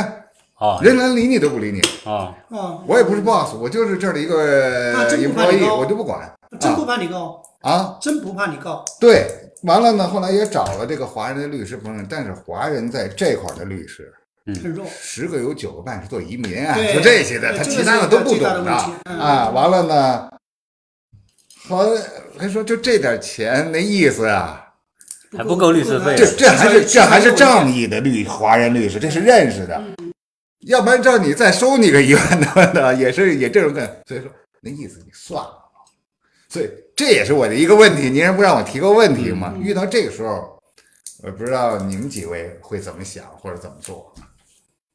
[0.58, 0.78] 哦。
[0.82, 6.30] 人连理你都不理你，哦，哦，我也不是 boss，我就是这儿的一个那真不怕你 employee，我就不管。
[6.60, 6.86] 真不啊。
[6.88, 8.84] 怕你告，啊，真不怕你告。
[9.00, 9.26] 对，
[9.62, 14.12] 完了呢，后来也找了这个华人的律师朋友，但是华人在这块儿的律师，
[14.62, 14.84] 很弱。
[14.86, 18.70] 十个有九个半是做移民啊，做这些的，他其他的都不懂的。
[19.10, 19.48] 啊。
[19.48, 20.28] 完了呢，
[21.68, 22.00] 后来
[22.38, 24.64] 还说就这点钱那意思啊，
[25.36, 29.82] 还不够律师费这这还是这还是仗义的律华人律师，这是认识的，
[30.66, 35.60] 要不然照你再收你个一万多的，也是也这种感，所以说那意思你算了。
[36.48, 39.54] 所以这也是我的一个问题，您不让我提个问题吗？
[39.58, 40.56] 遇到这个时候，
[41.22, 44.12] 我不知道你们几位会怎么想或者怎么做。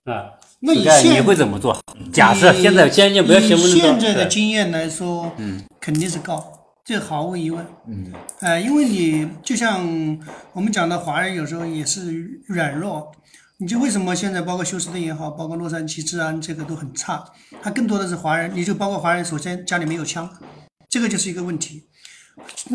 [0.05, 1.77] 啊，那以现会怎么做？
[2.13, 6.58] 假设现在先先不要以先不现在的经验来说，嗯，肯定是告，
[6.89, 7.63] 这毫无疑问。
[7.87, 9.85] 嗯，呃，因为你就像
[10.53, 13.11] 我们讲的，华人有时候也是软弱。
[13.59, 17.23] 你就为什么现在包括休斯顿也好，包括洛杉矶治安这个都很差，
[17.61, 18.49] 它更多的是华人。
[18.55, 20.27] 你就包括华人，首先家里没有枪，
[20.89, 21.83] 这个就是一个问题。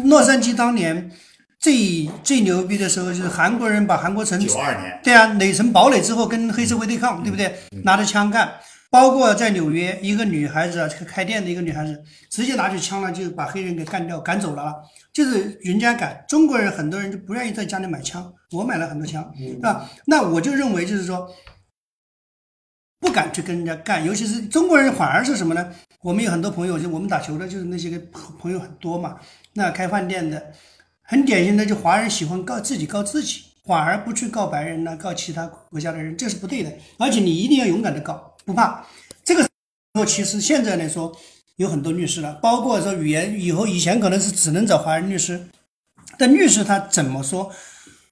[0.04, 1.10] 洛杉矶当年
[1.58, 7.52] 最最牛逼的时候，就是韩国人把韩国城九二年，对啊，垒成堡垒之后跟黑社会对抗，对不对？
[7.82, 8.52] 拿着枪干，
[8.94, 14.72] 包括在纽约，一个女孩子啊，开店的一个女孩子，直接拿起枪来就把黑人给干掉，赶走了啊。
[15.12, 19.90] 就是人家敢，中国人很多人就不愿意在家里买枪，我买了很多枪，是吧？
[20.06, 21.28] 那我就认为就是说，
[23.00, 25.72] 不敢去跟人家干，尤其是中国人反而是什么呢？
[26.02, 27.98] 我们有很多朋友，就我们打球的，就是那些个
[28.38, 29.16] 朋友很多嘛。
[29.54, 30.52] 那开饭店的，
[31.02, 36.72] 很典型的就华人喜欢告自己告自己，反而不去告白人呢，告其他国家的人，这是不对的。
[37.00, 38.84] 而且你一定要勇敢的告，不怕。
[39.24, 39.48] 这个时
[39.94, 41.16] 候其实现在来说，
[41.56, 45.46] 有很多律师了，包括说语言以后以前可能是只能找华人律师，
[46.18, 47.52] 但律师他怎么说，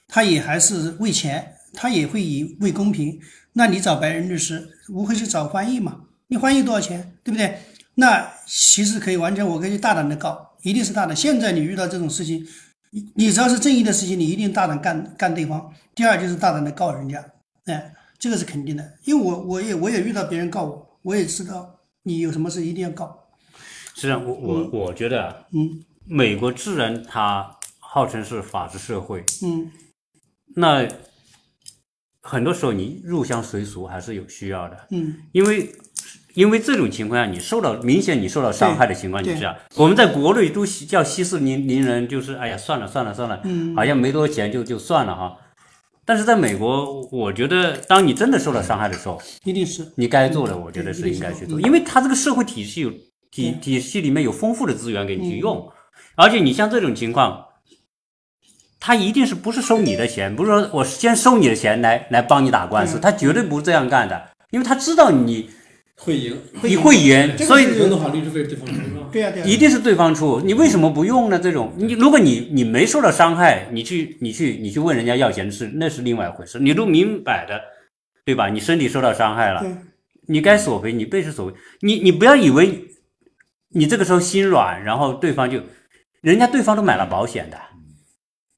[0.08, 3.20] 他也还是为钱，他也会以为公平。
[3.52, 6.00] 那你找白人律师，无非是找翻译嘛？
[6.28, 7.58] 你翻译多少钱，对不对？
[7.96, 11.14] 那其实可以完全，我可以大胆的告，一定是大胆。
[11.14, 12.42] 现在你遇到这种事情，
[12.90, 15.70] 你你只要是正义的事情，你一定大胆干干对方。
[15.94, 17.22] 第二就是大胆的告人家，
[17.66, 17.92] 哎，
[18.22, 23.18] 这个是肯定的，因为我我也我也遇到别人告我，我也知道你有什么事一定要告。
[23.96, 25.82] 实际上，我我我觉得啊，嗯。
[26.06, 29.72] 美国自然它号称是法治社会，嗯，
[30.54, 30.86] 那
[32.20, 35.72] 很多时候你入乡随俗还是有需要的，嗯，因为
[36.34, 43.74] 因为这种情况下，你受到明显你受到伤害的情况对之下，我们在国内都叫息事宁宁人，就是哎呀算了算了算了，嗯。
[43.74, 45.36] 好像没多少钱就就算了哈。
[46.04, 52.92] 但是在美国，我觉得当你真的受到伤害的时候，一定是你该做的，我觉得是应该去做，因为它这个社会体系有
[53.30, 55.70] 体体系里面有丰富的资源给你去用，
[56.16, 57.46] 而且你像这种情况，
[58.80, 65.48] 他一定是不是收你的钱，不是说我先收你的钱来来帮你打官司，他绝对不是这样干的，因为他知道你
[66.04, 69.08] 会赢，你会赢，所以赢的话律师费对方出是吧？
[69.12, 71.38] 对呀、对呀、一定是对方出，你为什么不用呢？
[71.38, 77.60] 这种你如果你你没受到伤害，你去你去你去问人家要钱是那是另外一回事，你都明摆的，
[78.24, 78.48] 对吧？
[78.48, 79.64] 你身体受到伤害了，
[80.26, 81.56] 你该索赔，你必须索赔。
[81.82, 82.88] 你你不要以为
[83.70, 85.60] 你这个时候心软，然后对方就，
[86.20, 87.56] 人家对方都买了保险的，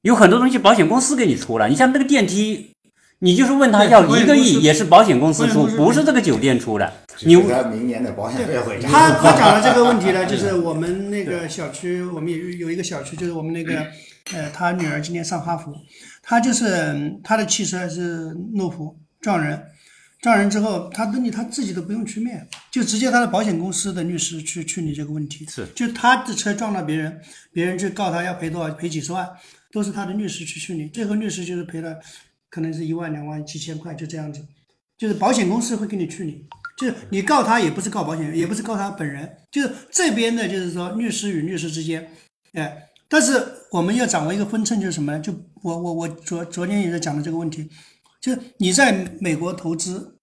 [0.01, 1.67] 有很多东西保险公司给你出了。
[1.69, 2.71] 你像那个电梯，
[3.19, 6.91] 你就是问他要一个亿，也是保险公司出，不是这个酒店出的。
[7.23, 8.55] 你你他明年的保险费。
[8.81, 13.79] 他他讲的这个问题呢， 就是我们那个小区，我们有有一个小区，就是我们那个，
[14.33, 15.73] 呃，他女儿今年上哈佛，
[16.21, 19.63] 他就是嗯他的汽车是路虎撞人，
[20.21, 25.45] 撞人之后，他东西他自己都不用去面，就直接他的保险公司的律师去处理这个问题。
[25.49, 27.17] 是，就他的车撞到别人，
[27.53, 29.25] 别人去告他要赔多少，赔几十万，
[29.71, 31.95] 都是他的律师去处理，最后律师就是赔了，
[32.55, 34.41] 可能是一万两万几千块，就这样子。
[34.97, 36.47] 就是保险公司会给你处理，
[36.77, 42.09] 就是你告他也不是告保险，也不是告他本人，就是这边的，就是说律师与律师之间，
[42.53, 45.19] 哎，但是我们要掌握一个分寸，就是什么呢？
[45.19, 45.33] 就
[45.63, 47.69] 我我我昨昨天也在讲的这个问题，
[48.21, 50.17] 就是你在美国投资，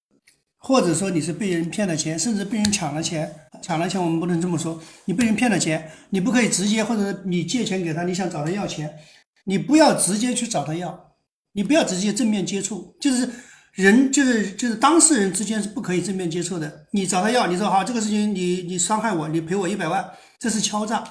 [0.57, 3.31] 或者说你是被人骗了钱，甚至被人抢了钱，
[3.61, 8.99] 抢了钱我们不能这么说，你被人骗了钱，你不可以直接或者你借钱给他，你想找他要钱，
[9.45, 11.12] 你不要直接去找他要，
[11.53, 13.29] 你不要直接正面接触，就是
[13.73, 16.87] 人就是就是当事人之间是不可以正面接触的。
[16.93, 20.05] 你找他要，你说好这个事情你你伤害我，你赔我一百万，
[20.39, 21.03] 这是敲诈。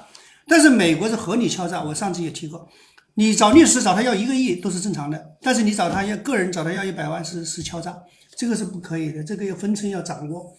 [0.48, 2.68] 但是美国是合理敲诈，我上次也提过，
[3.16, 7.96] 你找律师找他要一个亿都是正常的，但是你找他要个人找他要一百万是是敲诈，
[8.36, 10.56] 这个是不可以的，这个要分寸要掌握。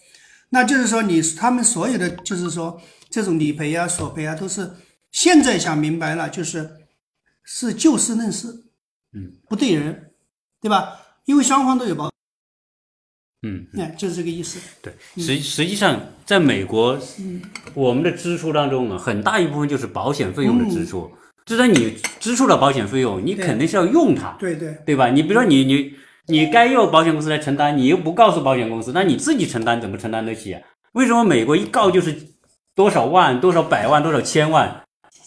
[0.49, 2.79] 那就是说你他们所有的就是说
[3.09, 4.71] 这种理赔啊、索赔啊，都是
[5.11, 6.69] 现在想明白了，就是
[7.43, 8.47] 是就事论事，
[9.13, 10.11] 嗯，不对人，
[10.61, 10.99] 对吧？
[11.25, 12.09] 因为双方都有保，
[13.43, 14.59] 嗯，哎，就是这个意思。
[14.81, 14.93] 对，
[15.23, 16.99] 实实际上在美国，
[17.73, 21.11] 我们的支出当中啊，很大一部分就是保险费用的支出。
[21.45, 25.09] 就算你支出了保险费用，你肯定是要用它，对对对吧？
[25.09, 25.93] 你比如说你你
[26.27, 30.61] 你该由保险公司来承担，你又不告诉保险公司，那你自己承担怎么承担得起啊？
[30.93, 32.15] 为什么美国一告就是
[32.73, 34.83] 多少万、多少百万、多少千万，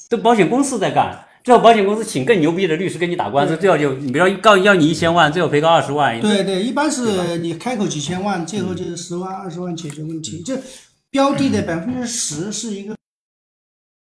[0.09, 1.26] 都保险公司在干？
[1.47, 10.43] 最后保险公司请更牛逼的律师跟你打官司，最后就你比如说告要你一千万，最后赔个二十万，对对，一般是你开口几千万，最后就是十万、二十万解决问题。
[10.45, 10.61] 这
[11.09, 12.97] 标的的百分之十是一个，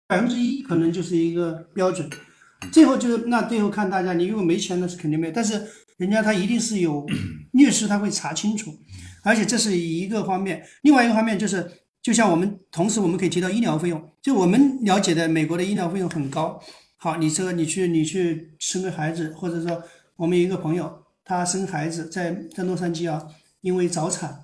[0.08, 2.08] 百分之一可能就是一个标准。
[2.72, 5.60] 最后就是那最后看大家，你如果没钱那是肯定没有，但是
[5.98, 7.04] 人家他一定是有
[7.52, 8.74] 律师，他会查清楚，
[9.22, 10.62] 而且这是一个方面。
[10.84, 11.70] 另外一个方面就是，
[12.02, 16.58] 就像我们同时我们可以提到医疗费用，就我们了解的美国的医疗费用很高。
[16.98, 19.82] 好，你这个你去你去生个孩子，或者说
[20.16, 23.22] 我们有一个朋友，他生孩子在在洛杉矶啊，
[23.60, 24.40] 因为早产，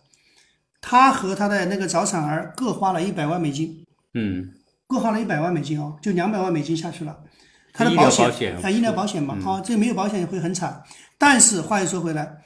[0.81, 3.85] 他和他的那个早产儿各花了一百万美金，
[4.15, 4.51] 嗯，
[4.87, 7.19] 各花了一百万美金哦，就两百万美金下去了。
[7.73, 10.83] 他的医疗保险啊，医疗保险嘛，哦，这个没有保险会很惨。
[11.17, 12.37] 但是话又说回来，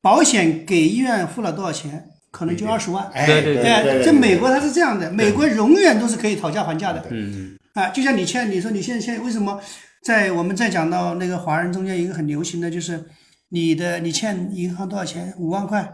[0.00, 3.04] 保险给医院付了多少钱，可能就二十万。
[3.12, 7.04] 哎，对对对对，这美国它是这样的，美国永远都是可以讨价还价的。
[7.10, 9.60] 嗯啊，就像你欠，你说你现在现在为什么
[10.02, 13.04] 在我们在讲到那个华人中间一个很流行的就是
[13.50, 15.32] 你的你欠银行多少钱？
[15.38, 15.90] 五万块，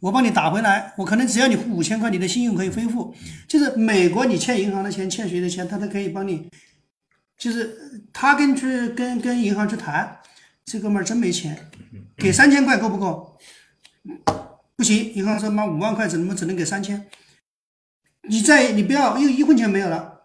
[0.00, 3.14] 我帮你打回来，我可能只要你付五千块，你的信用可以恢复。
[3.46, 6.48] 就是美国你欠银行的钱，欠谁的钱，他都可以帮你，
[7.36, 10.18] 就是他跟去跟跟银行去谈，
[10.64, 11.56] 这哥们儿真没钱，
[12.16, 13.38] 给三千块够不够？
[14.76, 17.06] 不行，银行说妈五万块只能只能给三千。
[18.28, 20.17] 你再你不要又一分钱没有了，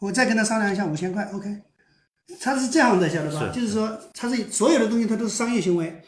[0.00, 1.62] 我再跟他商量一下五千块，OK。
[2.40, 3.52] 他是这样的，晓得吧？
[3.52, 6.02] 是就是说，他是所有的东西，他都是商业行为，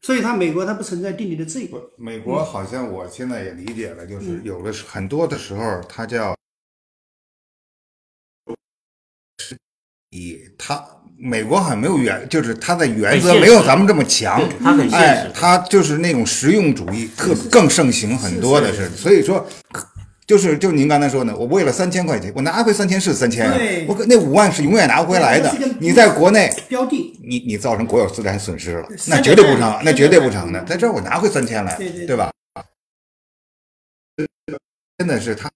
[0.00, 1.68] 所以他美国他不存在定理的自由。
[1.68, 6.34] 不，美国好像我现在也理解了，就是嗯有的时很多的时候，它叫
[10.08, 10.82] 以他
[11.18, 14.40] 美国好像没有原，就是他的原则没有咱们这么强
[14.90, 19.46] 哎实，它就是那种实用主义特更盛行很多的是，所以说。
[20.28, 25.50] 就是就您刚才说的，我为了三千块钱，我拿回三千是三千啊对，我可那五万是永远拿不回来的。
[25.80, 30.62] 你在国内，标的，你你造成国有资产损失了，那绝对不成，那绝对不成的。
[30.64, 32.30] 在这儿我拿回三千来，对对对吧？
[34.98, 35.50] 真的是他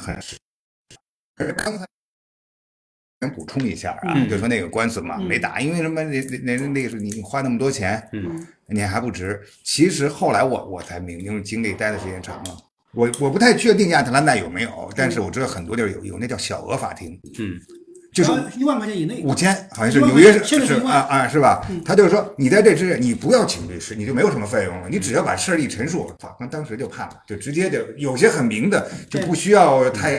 [0.00, 0.36] 很是。
[1.38, 1.84] 而刚才
[3.20, 6.00] 想补充一下啊，嗯就说那个官司嘛嗯没打，因为什么？
[6.04, 9.42] 那那那那个是你花那么多钱，嗯你还不值。
[9.64, 12.56] 其实后来我我才明，因为经历待的时间长了。
[12.96, 17.60] 我我不太确定亚特兰大有没有，但是我知道很多地儿有，有那叫小额法庭，嗯
[18.12, 19.20] 就是一万块钱以内。
[19.22, 21.82] 五千，好像是纽约是是啊啊是吧嗯？
[21.84, 30.18] 他就是说，你在这之前你不要请律师，你就没有什么费用了，你只要把事儿一陈述，法官当时就判了，就直接就有些很明的就不需要太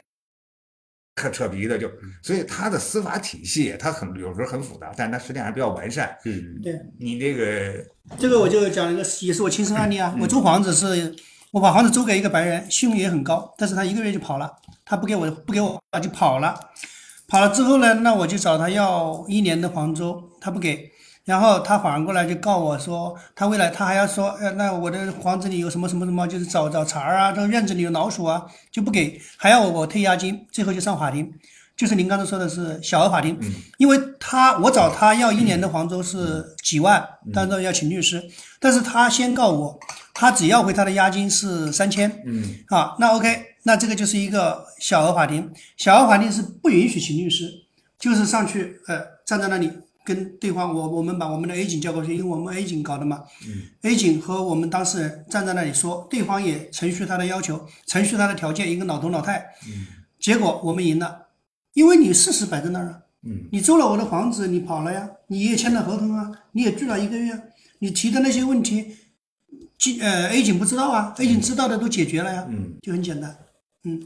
[1.16, 1.90] 太扯皮的，就
[2.22, 6.16] 所以他的司法体系它很有时候很复杂，但是它实际上还比较完善。
[6.26, 7.84] 嗯对，你这个
[8.20, 10.14] 这个我就讲了一个，也是我亲身案例啊。
[10.16, 11.16] 嗯我租房子是，
[11.52, 14.52] 我把房子租给一个白人，信用也很高，但是他一个月就跑了，
[14.86, 16.60] 他不给我不给我就跑了，
[17.28, 20.92] 跑了之后呢，那我就找他要一年的房租，他不给，
[21.24, 31.34] 然后他反过来就告我说，他未来他还要说，呃，那我的房子里有什么什么什么，就是找找茬儿啊，这个院子里有老鼠啊，就不给，还要我我退押金，最后就上法庭。
[31.78, 33.40] 就是您刚才说的是小额法庭，
[33.78, 38.20] 因为他我找他要一年的房租是几万，当然要请律师，
[38.60, 39.80] 但是他先告我，
[40.20, 42.44] 他只要回他的押金是三千，嗯。
[42.70, 45.48] 啊，那 OK，那这个就是一个小额法庭，
[45.78, 47.48] 小额法庭是不允许请律师，
[48.00, 49.72] 就是上去呃站在那里
[50.04, 53.62] 跟对方，我我们把我们的 A 警叫过去，因为我们 A 警搞的嘛、嗯。
[53.84, 59.38] a 警和我们当事人站在那里说，对方也程序他的要求，程序他的条件，一个老头老太，
[59.68, 59.86] 嗯。
[60.20, 61.28] 结果我们赢了，
[61.74, 63.48] 因为你事实摆在那儿啊，嗯。
[63.52, 67.40] 你租了我的房子，你跑了呀，你也签了合同啊，你也住了一个月啊，
[67.78, 68.96] 你提的那些问题，警
[70.02, 73.36] 呃 A 警不知道啊，A 警知道的都解决了呀，嗯就很简单。
[73.84, 74.02] 嗯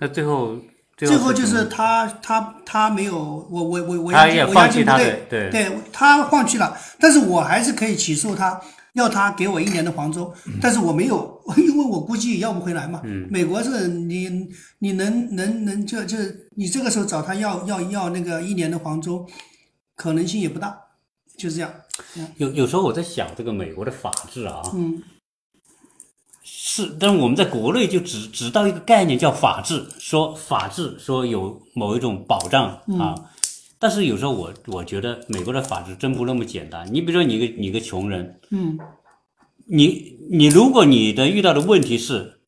[0.00, 0.58] 那最后
[0.96, 3.16] 最后就是他他他没有
[3.50, 8.60] 我我我我押金我押金不对对对他放弃了，但是我还是可以起诉他，
[8.94, 13.00] 要他给我一年的房租，但是我没有， 因为我估计要不回来嘛。
[13.30, 14.48] 美国是你
[14.80, 16.16] 你能能能就就
[16.56, 19.24] 你这个时候找他要要要那个一年的房租，
[19.94, 20.76] 可能性也不大，
[21.36, 21.72] 就是这样。
[22.36, 25.02] 有有时候我在想这个美国的法治啊，嗯。
[26.42, 33.14] 是，但是我们在国内就只知道一个概念叫法治，说法治说有某一种保障啊，
[33.78, 36.86] 但是有时候我我觉得美国的法治真不那么简单。
[36.92, 38.78] 你比如说你一个你一个穷人，嗯。
[39.70, 42.40] 你你如果你的遇到的问题是，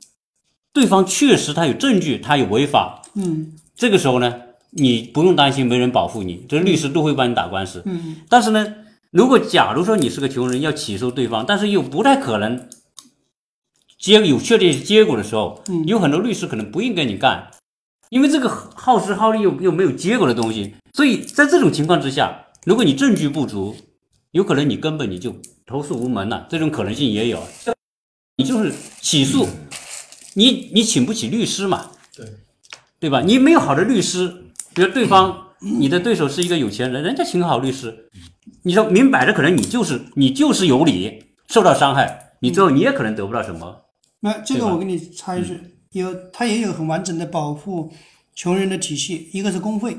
[0.72, 3.52] 对方确实他有证据，他有违法，嗯。
[3.74, 4.40] 这个时候呢，
[4.70, 7.82] 你不用担心没人保护你，这律师都会帮你打官司。
[7.84, 8.16] 嗯。
[8.28, 8.74] 但是呢，
[9.10, 12.68] 如果假如说你是个穷人要起诉对方，但是又不太可能
[13.98, 17.50] 结有确定结果的时候，嗯有很多律师可能不应该你干，
[18.08, 23.76] 因为这个耗时耗力又又没有结果的东西，所以在这种情况之下，如果你证据不足，
[24.30, 25.34] 有可能你根本你就
[25.66, 27.42] 投诉无门了，这种可能性也有。
[28.36, 29.46] 你就是起诉，
[30.34, 32.26] 你你请不起律师嘛，对
[33.00, 33.20] 对吧？
[33.20, 34.28] 你没有好的律师，
[34.72, 38.08] 比如对方你的对手是一个有钱人，人家请好律师，
[38.62, 43.86] 你说明摆着可能你就是你就是有理受到伤害，你最后你也可能得不到什么。
[44.20, 45.58] 那这个我给你插一句，
[45.92, 47.90] 有它也有很完整的保护
[48.34, 49.96] 穷人的体系，一个是工会，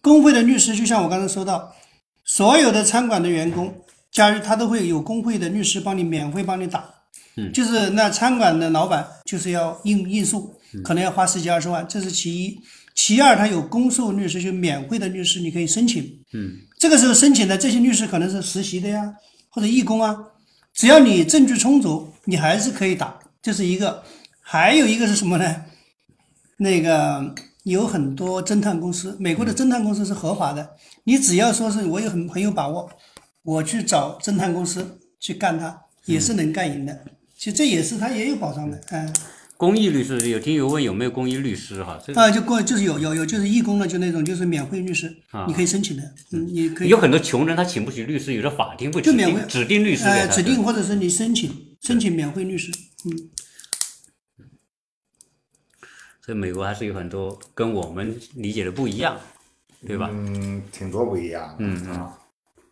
[0.00, 1.72] 工会的律师就像我刚才说到，
[2.24, 3.72] 所有的餐馆的员工，
[4.10, 6.84] 假如他都会有工会的律师帮你免费帮你打，
[7.36, 12.58] 嗯就是那餐馆的老板就是要应应诉，可能要花十几二十万，这是其一。
[12.96, 16.04] 其二，他有公诉律师，就免费的律师，你可以申请。
[16.32, 16.52] 嗯，
[16.84, 19.14] 这个时候申请的这些律师可能是实习的呀，
[19.48, 20.14] 或者义工啊，
[20.74, 24.02] 只要你证据充足，你还是可以打，这是一个。
[24.42, 25.64] 还有一个是什么呢？
[26.58, 32.90] 那个有很多侦探公司，美国的侦探公司是合法的，你只要说是我有很很有把握，
[33.44, 37.02] 我去找侦探公司去干他，也是能干赢的。
[37.38, 39.10] 其实这也是他也有保障的，嗯。
[39.56, 45.44] 公益律师有听友问有没有公益律师哈，这个啊，就公就是有有有就是义工的，就那种就是免费律师，啊。
[45.46, 46.02] 你可以申请的，
[46.32, 46.88] 嗯，你可以。
[46.88, 49.40] 有很多穷人他请不起律师，有的法庭会指就免费。
[49.40, 51.50] 定指定律师给指定或者是你申请
[51.80, 52.72] 申请免费律师，
[53.04, 53.30] 嗯，
[56.20, 59.18] 所以美国还是有很多跟我们理解的不一样，
[59.86, 60.10] 对吧？
[60.12, 61.56] 嗯，挺多不一样的。
[61.60, 61.80] 嗯。
[61.86, 62.18] 嗯啊，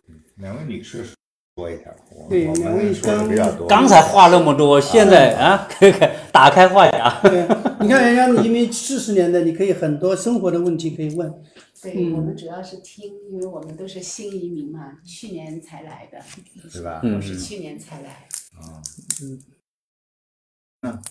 [0.08, 1.06] 嗯两位女士
[1.54, 3.66] 说一下，我对我两位们说的比较多。
[3.66, 5.68] 刚才话那么多，现在啊，
[6.32, 7.28] 打开话匣。
[7.28, 7.42] 对，
[7.80, 11.30] 你看人家你因为四十年代，你可以很多生活的问题可以问。
[11.82, 16.18] 对嗯我们主要是听，因为我们都是新移民嘛，去年才来的，
[16.70, 17.00] 是吧？
[17.02, 18.26] 嗯我是去年才来。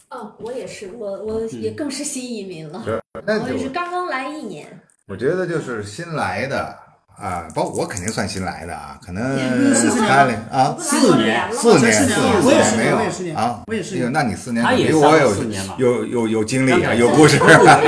[0.10, 2.84] 哦，我也是，我我也更是新移民了，
[3.14, 4.66] 我也是刚刚来一年。
[5.08, 6.78] 我觉得就是新来的
[7.22, 17.80] 啊，包括我肯定算新来的啊，可能四年开了啊，四年四年，四四年我也是没有我也是年啊，我也是那你四年他也比我有四年了有有有经历啊，有故事啊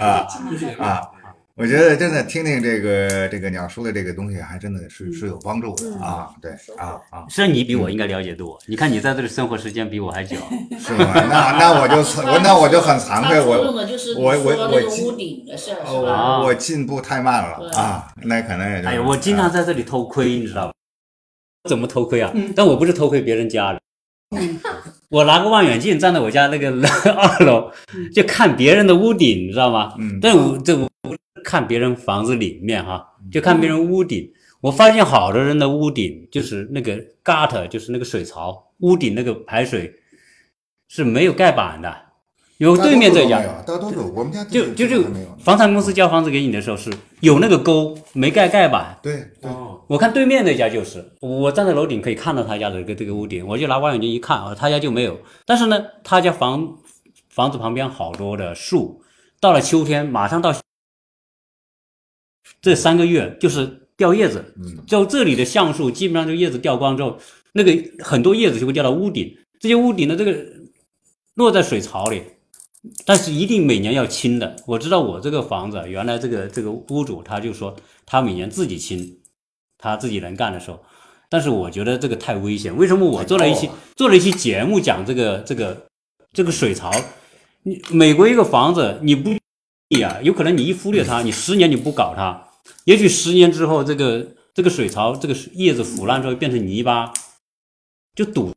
[0.00, 0.26] 啊，
[0.84, 1.02] 啊。
[1.58, 6.28] 我觉得真的听听这个这个鸟叔的这个东西，还真的是是有帮助的啊。
[6.40, 10.36] 对啊啊，是你比我应该了解多，你看你在这里生活时间比我还久。
[10.78, 11.14] 是吗？
[11.30, 11.96] 那那我就
[12.30, 13.56] 我那我就很惭愧，我
[14.18, 16.12] 我我我屋顶的事儿，是吧？
[16.12, 20.72] 啊我进步太慢了啊，那可能也就哎呀，我经常在这里偷窥，你知道吧？
[21.70, 22.30] 怎么偷窥啊？
[22.54, 23.80] 但我不是偷窥别人家的，
[25.08, 26.68] 我拿个望远镜站在我家那个
[27.16, 27.70] 二楼，
[28.14, 29.94] 就看别人的屋顶，你知道吗？
[29.98, 30.86] 嗯但我这我
[31.44, 34.30] 看别人房子里面哈，就看别人屋顶。
[34.60, 39.92] 我发现好多人的屋顶就是那个 gutter，就是那个水槽，屋顶那个排水
[40.88, 41.94] 是没有盖板的。
[42.58, 45.36] 有对面这家，大多数我们家就就就没有呢。
[45.38, 48.98] 房产公司交房子给你的时候是有那个沟，没盖盖板。
[49.02, 49.30] 对
[49.86, 55.20] 我看对面那家就是，我站在楼顶可以看到他家的这个这个屋顶，我就拿望远镜一看啊，他家就没有。
[55.44, 56.78] 但是呢，他家房
[57.28, 59.02] 房子旁边好多的树，
[59.38, 60.50] 到了秋天马上到
[62.66, 67.16] 这三个月就是掉叶子，嗯就这里的橡树基本上就叶子掉光之后，
[67.52, 70.36] 那个很多叶子就会掉到屋顶，这些屋顶的这个
[71.34, 72.24] 落在水槽里，
[73.04, 74.56] 但是一定每年要清的。
[74.66, 77.72] 我知道我这个房子原来这个这个屋主他就说
[78.04, 79.16] 他每年自己清，
[79.78, 80.82] 他自己能干的时候，
[81.28, 82.76] 但是我觉得这个太危险。
[82.76, 85.86] 为什么我做了一期做了一期节目讲这个这个
[86.32, 86.90] 这个水槽？
[87.62, 89.30] 你美国一个房子你不
[90.00, 92.45] 呀，有可能你一忽略它，你十年你不搞它，
[92.86, 94.24] 也许十年之后这个
[94.54, 97.12] 这个水槽这个叶子腐烂之后变成泥巴，
[98.14, 98.52] 就堵。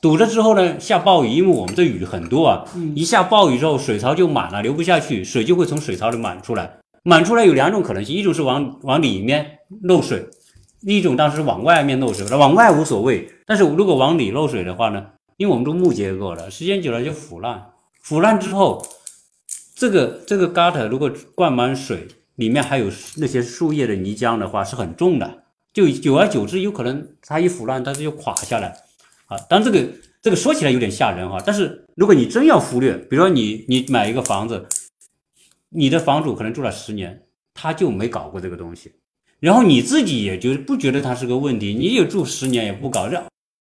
[0.00, 2.64] 堵了之后呢，下暴雨，因为我们这雨很多啊，
[2.94, 6.78] 一下暴雨之后，水槽就满了，流不下去，水就会从水槽里满出来。
[7.02, 10.26] 满出来有两种可能性，一种是往往里面漏水，
[10.82, 12.24] 一种当时往外面漏水。
[12.36, 15.04] 往外无所谓，但是如果往里漏水的话呢，
[15.36, 17.72] 因为我们都木结构了，时间久了就腐烂。
[18.00, 18.86] 腐烂之后，
[19.74, 25.44] 这个这个 gutter 如果灌满水，里面还有那些树叶的泥浆的话，是很重的。
[25.72, 28.76] 就久而久之，有可能它一腐烂，它就垮下来。
[29.26, 29.88] 啊，当这个
[30.20, 34.66] 这个说起来有点吓人哈，但是如果你真要忽略，比如说你你买一个房子，
[35.70, 37.22] 你的房主可能住了十年，
[37.54, 38.92] 他就没搞过这个东西，
[39.40, 43.24] 然后你自己也就不觉得它是个问题，你也住十年也不搞，这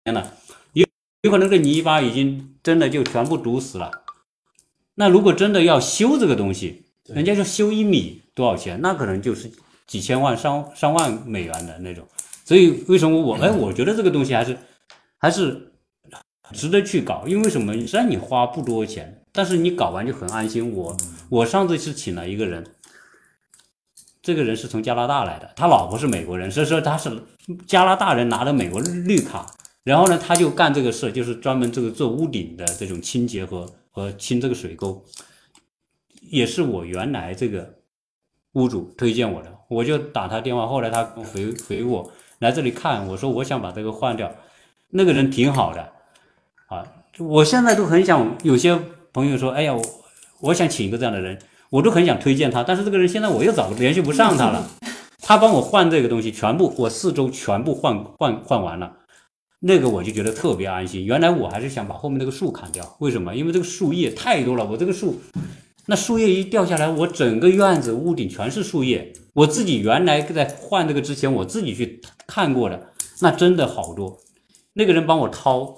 [0.03, 0.25] 天呐，
[0.73, 0.85] 有
[1.21, 3.91] 有可能这泥巴已经真的就全部堵死了。
[4.95, 9.51] 那如果真的要修这个东西，人家说修一米多少钱，那可能就是
[9.85, 12.07] 几千万、上上万美元的那种。
[12.43, 14.57] 所以为什么我哎，我觉得这个东西还是
[15.17, 15.71] 还是
[16.53, 17.73] 值得去搞，因为什么？
[17.87, 20.71] 虽然你花不多钱，但是你搞完就很安心。
[20.73, 20.95] 我
[21.29, 22.63] 我上次是请了一个人，
[24.21, 27.11] 这个人是从加拿大来的，他老婆是美国人，所以说他是
[27.67, 29.45] 加拿大人拿的美国绿卡，
[29.83, 35.03] 然后呢，他就干这个事，就是专门这个做屋顶的这种清洁和和清这个水沟，
[36.35, 37.75] 也是我原来这个
[38.53, 44.29] 屋主推荐我的，我就打他电话，后来他回回我来这里看，我说我想把这个换掉，
[44.89, 45.81] 那个人挺好的，
[46.67, 46.83] 啊，
[47.19, 48.77] 我现在都很想，有些
[49.13, 49.81] 朋友说，哎呀，我
[50.41, 54.67] 我想请一个这样的人，我都很想推荐他，但是这个人现在我又找联系不上他了，
[55.23, 58.97] 他帮我换这个东西，全部我四周全部换换换完了。
[59.59, 61.05] 那个我就觉得特别安心。
[61.05, 63.33] 原来我还是想把后面那个树砍掉，为什么？
[63.33, 65.15] 因为这个树叶太多了，我这个树，
[65.87, 69.13] 那树叶一掉下来，我整个院子屋顶全是树叶。
[69.33, 74.17] 我自己原来在换这个之前，我自己去看过的，那真的好多。
[74.73, 75.75] 那个人帮我掏，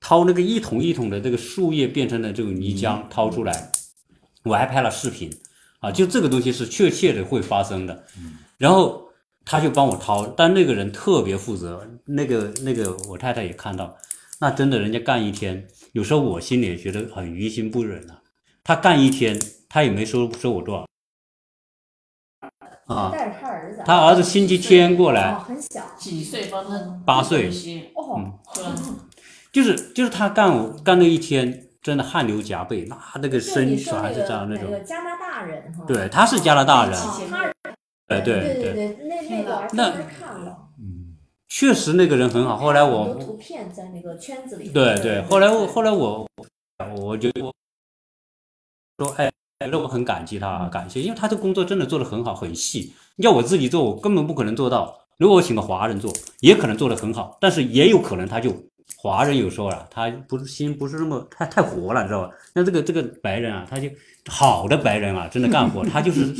[0.00, 3.72] 掏那个一桶一桶的这个树叶变成的这种泥浆掏出来，
[4.44, 5.30] 我还拍了视频
[5.80, 8.04] 啊，就这个东西是确切的会发生的。
[8.56, 9.08] 然后
[9.44, 13.96] 他就帮我掏，但那个人特别负责，那个那个我太太也看到，
[14.40, 18.17] 那真的人家干一天，有时候我心里也觉得很于心不忍啊。
[18.68, 19.34] 他干一天，
[19.66, 20.84] 他也没收收我多少
[22.94, 23.10] 啊。
[23.10, 27.48] 带着他儿子，他儿子星期天过哦，来，很小，几岁帮他八岁
[27.94, 28.98] 哦，嗯？
[29.50, 34.84] 就是就是他干我干了一天，真的汗流浃背，那那个身全是那个这样那种那个。
[34.84, 37.44] 加拿大人哈，对，他是加拿大人，哦他
[38.08, 40.68] 哎，对对对，那那个那看了，
[41.48, 42.58] 确实那个人很好。
[42.58, 46.28] 后来我图片在那个圈子里，对对，后来我后来我
[46.98, 47.50] 我就我
[48.98, 49.30] 说，哎，
[49.70, 52.92] 那我很感激他，感谢，因为他这工作真的做得很好，很细。
[53.18, 54.92] 要我自己做，我根本不可能做到。
[55.18, 58.52] 如果我请个华人做，也可能做得很好，但是也有可能他就
[58.96, 62.30] 华人有时候啊，他不是心不是那么太太活了，你知道吧？
[62.54, 63.88] 那这个这个白人啊，他就
[64.26, 66.34] 好的白人啊，真的干活， 他就是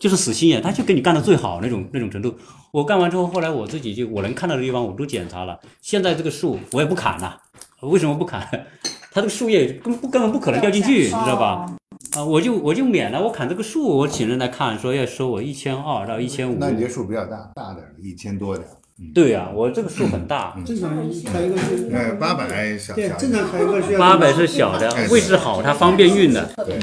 [0.00, 2.36] 就是死心眼，他就给你干到最好那种那种程度。
[2.72, 7.40] 我干完之后，后来我自己就我能看到的地方我都检查了，现在这个树我也不砍了，
[7.82, 8.66] 为什么不砍？
[9.12, 11.76] 它这个树叶根不根本不可能掉进去，你知道吧？
[12.16, 16.56] 啊，我就我就免了，我砍这个树，我请人来看，说要收我一千二到一千五。
[16.58, 18.72] 那你这树比较大，大点儿的，一千多点儿。
[19.14, 20.94] 对呀、我这个树很大，正常
[21.24, 26.44] 开一个是，呃，八百小对，小正常开一个需要八百是小的，位置好，它方便运的。
[26.66, 26.78] 对，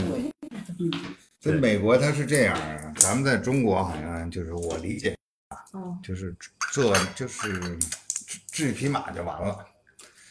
[1.40, 5.16] 在美国它是这样啊，咱们在中国好像就是我理解
[6.04, 6.36] 就是
[6.72, 7.78] 做就是
[8.26, 9.56] 治治一匹马就完了。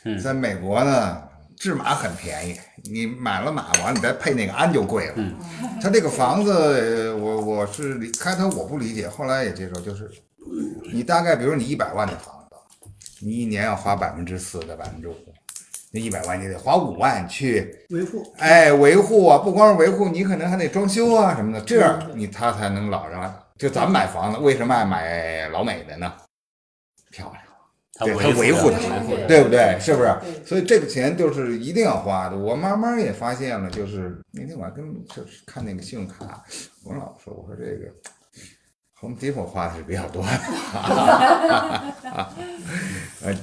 [0.04, 1.22] 嗯在美国呢，
[1.58, 5.14] 治马很便宜，你买了马完，你再配那个鞍就贵了。
[5.16, 5.34] 嗯
[5.80, 10.10] 他这个房子，呃我我是理开头我不理解，后来也接受，就是
[10.92, 12.88] 你大概比如你一百万的房子，
[13.20, 15.14] 你一年要花百分之四到百分之五，
[15.92, 23.42] 那一百万你得花五万去维护，哎，维护啊，不光是维护，你可能还得装修啊什么的，这样你他才能老着。
[23.58, 26.12] 就咱们买房子，为什么爱买老美的呢？
[27.10, 27.42] 漂亮，
[28.00, 29.78] 对，他维护它，它对不对？
[29.80, 30.14] 是不是？
[30.44, 32.36] 所以这个钱就是一定要花的。
[32.36, 36.44] 我慢慢也发现了，就是那天我还跟就是看那个信用卡，
[36.84, 37.90] 我老说我说这个
[39.00, 40.28] Home Depot 花的是比较多的，
[43.22, 43.34] 呃，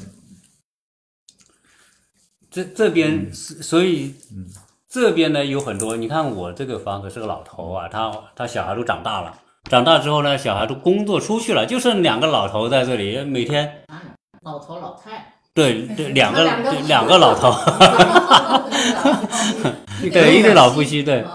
[2.51, 4.13] 这这边是所以
[4.87, 9.39] 这边呢有很多，你看我这个房子是个老头啊，他他小孩都长大了，
[9.69, 13.83] 长大之后呢，小孩都工作出去了，就剩两个老头在这里，每天
[14.43, 16.43] 老头老太，对 对两个
[16.87, 17.51] 两个老头，
[20.11, 21.25] 对一对老夫妻，对，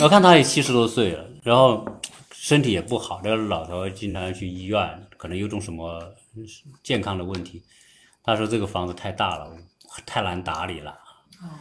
[0.00, 1.84] 我看他也七十多岁了，然后
[2.32, 6.02] 身体也不好，这个老头经常去医院，可能有种什么
[6.82, 7.62] 健康的问题。
[8.22, 9.48] 他说这个房子太大了，
[10.04, 10.94] 太难打理了。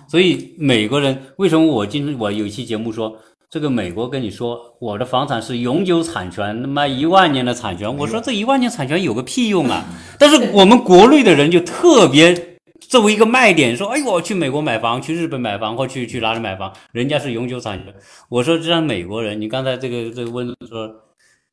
[0.09, 3.17] 所以美国人为什么我今我有一期节目说，
[3.49, 9.85] 这个美国跟你说我的房产是永久产权，他妈一万年的产权，我说这一万年产权有个屁用啊！
[10.19, 17.93] 但是我们国内的人就特别作为一个卖点，说哎呦我去美国买房，去日本买房，或去去哪里买房，人家是永久产权。
[18.27, 20.93] 我说这样美国人，你刚才这个这个问说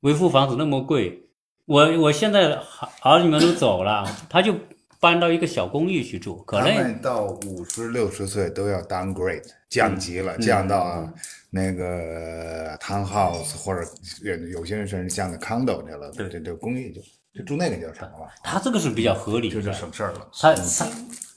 [0.01, 1.22] 维护房子那么贵，
[1.66, 2.61] 我我现在儿
[3.03, 4.53] 儿女们都走了，他就
[4.99, 11.09] 搬到一个小公寓去住，可他能们到五十六十岁都要 downgrade 降级嗯了，降到
[11.55, 13.88] 那个 townhouse 或者
[14.22, 17.00] 有有些人甚至降到 condo 去了，对这这公寓就
[17.32, 20.28] 就住那个就成了，他这个是比较合理就省事儿了。
[20.36, 20.86] 他他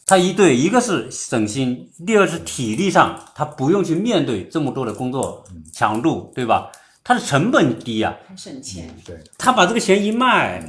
[0.07, 6.71] 他一对，一个是省心，第二是体力上他不用去面对这么多的工作强度，对吧？
[7.03, 8.89] 他的成本低呀、很省钱。
[9.05, 10.67] 对，他把这个钱一卖，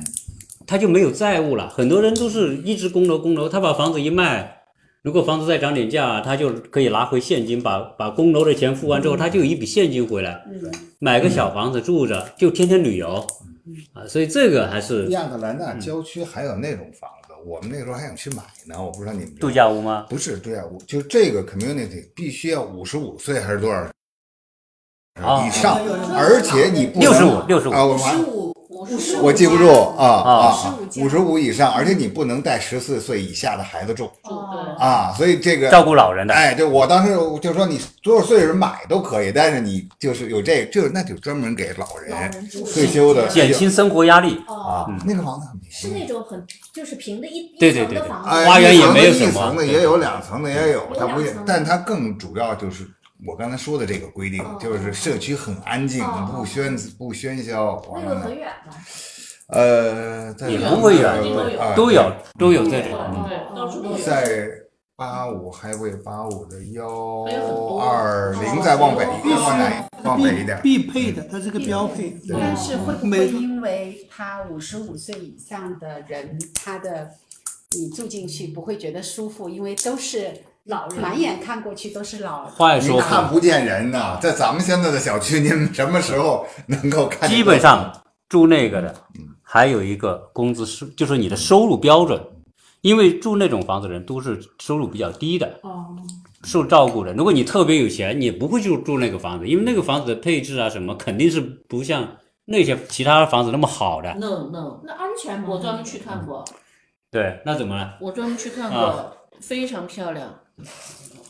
[0.66, 1.70] 他就没有债务了。
[1.70, 4.57] 很多人都是一直供楼供楼，他把房子一卖，
[5.02, 13.24] 如果房子再涨点价，他就可以拿回现金，把把供楼的钱付完之后，他就有一笔现金回来，嗯，买个小房子住着，就天天旅游
[13.92, 14.04] 啊。
[14.06, 20.04] 所以这个还是亚特兰大郊区还有那种房子，我们那时候还想去买呢，我不知道你们度假屋吗？
[20.10, 23.88] 不是度假屋，就这个 community 必须要五十五岁还是多少
[25.22, 25.78] 啊以上，
[26.14, 28.37] 而且你不能65 65啊，我五十五，六十五，我
[29.32, 44.42] 记不住啊啊啊，五十五以上，而且你不能带十四岁以下的孩子住哦啊，所以这个照顾老人的，哎，对我当时就说你多少岁人买都可以，但是你就是有这这那就专门给老老人退休的减轻生活压力。
[44.46, 52.88] 哦，啊，那个房子很便宜，是那种很就是平的一一对对对对花园也一层的没有什么一层的也有，两层的也有，它不但它更主要就是
[53.26, 58.74] 我刚才说的这个规定哦，就是社区很安静，哦不喧不喧嚣，那个很远吗？
[59.48, 61.10] 呃，在也不会远
[61.58, 62.92] 啊都有都有这种。
[62.92, 63.98] 哦对，到处都有。
[63.98, 64.48] 在
[64.94, 67.24] 八五还为八五的幺
[67.80, 72.16] 二零再往北，必须往南往北一点，必配的，它是个标配。
[72.28, 77.10] 但是会不每会因为他五十五岁以上的人，他的
[77.76, 80.32] 你住进去不会觉得舒服，因为都是
[80.68, 87.28] 老人满眼看过去都是老话也说回，看不见人呐，在咱们现在的小区，您什么时候能够看？
[87.28, 87.90] 基本上
[88.28, 88.94] 住那个的，
[89.42, 92.22] 还有一个工资是就是你的收入标准，
[92.82, 95.86] 因为住那种房子的人都是收入比较低的，哦，
[96.44, 97.14] 受照顾的。
[97.14, 102.06] 如果你特别有钱，你也不会住住那个房子，因为那个房子的配置啊什么肯定是不像
[102.44, 104.12] 那些其他房子那么好的。
[104.16, 105.46] no no，那安全吗？
[105.48, 106.44] 我专门去看过，
[107.10, 107.96] 对，那怎么了？
[108.02, 110.28] 我专门去看啊过，非常漂亮。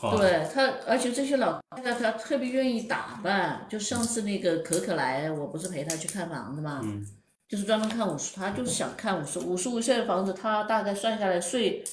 [0.01, 3.65] 哦对他，而且这些老太太她特别愿意打扮。
[3.69, 7.05] 就上次那个可可来，我不是陪她去看房子嘛，嗯
[7.47, 11.83] 就是专门看五十，她就是想看五十五十五岁的房子，她大概算下来税，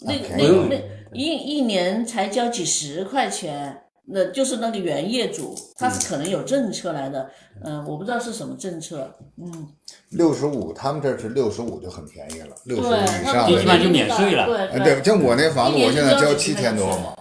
[0.00, 0.82] 那个那那
[1.12, 3.84] 一一年才交几十块钱。
[4.12, 7.30] 那就是那个原业主，他是可能有政策来的，
[7.64, 9.68] 嗯、我不知道是什么政策，嗯，
[10.10, 17.14] 六十五，他们这是六十五就很便宜了，六十五，以上的最起码就免税了呃，对对对，像我那房子，我现在交七千多千嘛，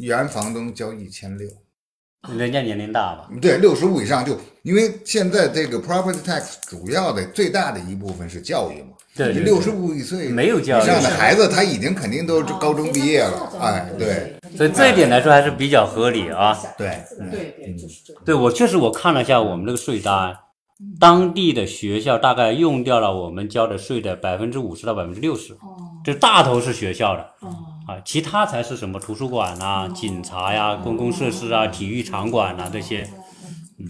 [0.00, 1.48] 原房东交一千六。
[2.38, 3.28] 人家年龄大吧？
[3.40, 8.93] 对，六十五以上就，因为现在这个 property tax 主要的最大的一部分是教育嘛。
[9.16, 16.58] 对六十五岁没有教育以上的孩子，他已经肯定都是高中毕业了，哎，对，所以这一点来说还是比较合理啊。
[16.76, 17.00] 对，
[17.30, 18.20] 对对，就是这个。
[18.24, 20.36] 对我确实我看了一下我们这个税单，
[20.98, 25.56] 当地的学校大概用掉了我们交的税的百分之五十到百分之六十，
[26.04, 27.22] 这大头是学校的
[27.86, 33.08] 啊，其他才是什么图书馆啊、警察呀、公共设施啊、体育场馆啊这些，
[33.78, 33.86] 嗯，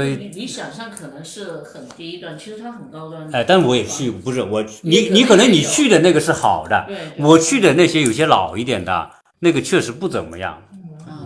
[0.00, 3.28] 所以你你想象可能是很低端，其实它很高端。
[3.34, 6.88] 哎，但我也去，不是我，你也可能你可能你去的那个是好的，
[7.18, 10.56] 我去的那些有些老一点的，那个确实不怎么样。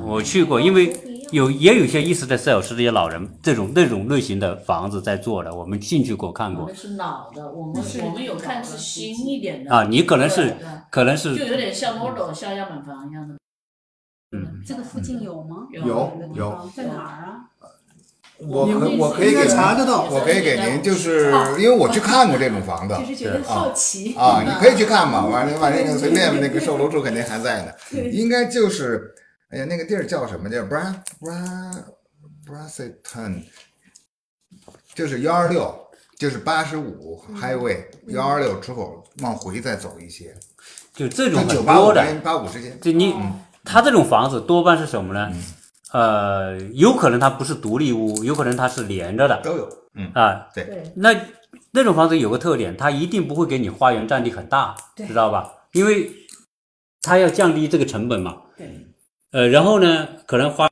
[0.04, 0.92] 我去过，因为
[1.30, 9.84] 有也有一些意思的 Sale 是这些老人这种那种类型的房子在做的，我们进去过看过我们是老的，我们是我们有看是新一点的啊。
[9.84, 10.52] 你可能是
[10.90, 13.36] 可能是就有点嗯像 model 像样板房一样的。
[14.36, 15.68] 嗯这个附近有吗？
[15.70, 17.46] 有有有，在哪儿啊？
[18.48, 24.14] 我可我可以给您，查得到我可以给您，就是因为我去看过这种房子 就是觉得好奇。
[24.14, 27.72] 啊，你可以去看嘛，完了完了那个随便那个售楼处肯定还在呢，
[28.10, 29.14] 应该就是，
[29.50, 31.70] 哎呀，那个地儿叫什么地儿？Bra Bra
[32.46, 33.42] Brasseton，
[34.94, 35.74] 就是幺二六，
[36.18, 40.34] 就是八十五 Highway 幺二六出口往回再走一些，
[40.94, 42.78] 就这种很多的，八五跟八五之间。
[42.80, 43.14] 就你
[43.64, 45.32] 他这种房子多半是什么呢？
[45.94, 50.48] 呃，有可能它不是独立屋，有可能它是连着的都有，嗯，啊。
[50.52, 51.14] 对对，那
[51.70, 55.52] 那种房子有个特点，它一定不会给你花园占地很大，知道吧？
[55.72, 56.10] 因为
[57.00, 58.38] 它要降低这个成本嘛。
[58.56, 58.86] 对。
[59.30, 60.68] 呃，然后呢，可能花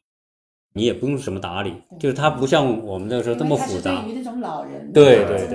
[0.74, 4.10] 你也不用什么打理，就是它不像我们那个时候这么复杂对。
[4.10, 5.46] 于那种老人，对对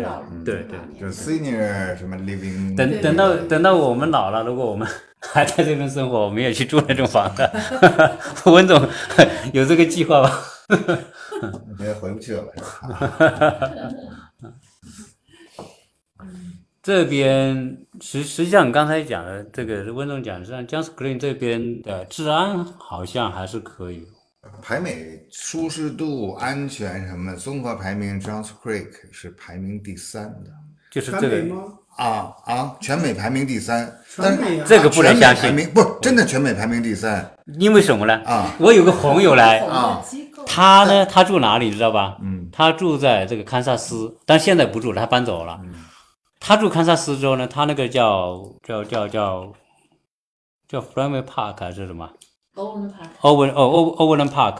[0.46, 4.88] 对对就是 senior 什么 living，等等到等到我们老了，如果我们
[5.34, 7.50] 还在这边生活，我们也去住那种房子。
[8.50, 8.88] 温总
[9.54, 10.32] 有这个计划吗？
[11.78, 13.92] 现在回不去了，是吧？
[16.82, 24.08] 这边实实际上刚才讲的这个温总讲，实际上 Johns Green 这边的治安好像还是可以。
[24.62, 30.50] 排美、舒适度、安全什么的综合排名，Johns Creek 是排名第三的
[30.90, 31.78] 就是这个，吗？
[31.98, 37.30] 啊啊，全美排名第三，但这个不能相信排名不是真的全美排名第三
[37.60, 38.14] 因为什么呢？
[38.26, 40.02] 啊我有个朋友来，啊，
[40.46, 42.18] 他呢，他住哪里你知道吧？
[42.22, 45.60] 嗯，他住在这个堪萨斯，但现在不住了，他搬走了。
[45.64, 45.74] 嗯
[46.40, 49.52] 他住堪萨斯之后呢，他那个叫叫叫叫
[50.70, 52.08] 叫 Fenway Park 还是什么？
[52.54, 54.58] 欧文牌欧文哦欧欧文 Park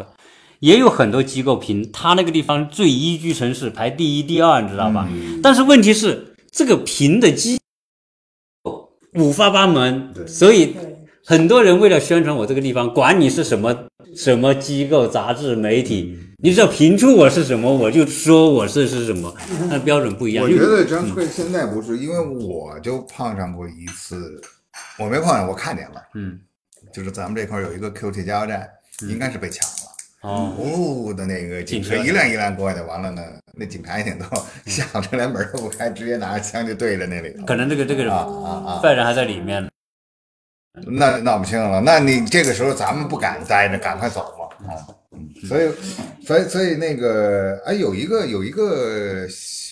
[0.60, 5.08] 也有很多机构评他那个地方最宜居城市排第一、第二，你知道吧？
[5.44, 7.60] 但是问题是这个评的机
[8.64, 10.76] 构五花八门，所以
[11.24, 19.32] 很多人为了宣传我这个地方，管你是什么什么机构、杂志、媒体，你只要评出我是什么，我就说我是是什么，
[19.70, 20.44] 那标准不一样。
[20.44, 24.42] 我觉得 Johns Creek 现在不是，因为我就碰上过一次，
[24.98, 26.40] 我没碰上，我看见了，嗯，
[26.92, 28.68] 就是咱们这块儿有一个 QT 加油站，
[29.08, 29.76] 应该是被抢了。
[30.24, 33.22] 哦，哦的那个警车一辆一辆过来的，完了呢，
[33.58, 34.26] 那警察一点都
[34.66, 37.46] 想着连门都不开，直接拿着枪就对着那里头。
[37.46, 38.80] 可能这个这个啊啊啊！
[38.82, 39.70] 犯人还在里面呢。
[40.86, 44.78] 那闹不清了，那你这个时候咱们不敢待着，赶快走吧啊！
[45.12, 45.72] 嗯所以，
[46.24, 49.28] 所以，所以那个，哎，有一个有一个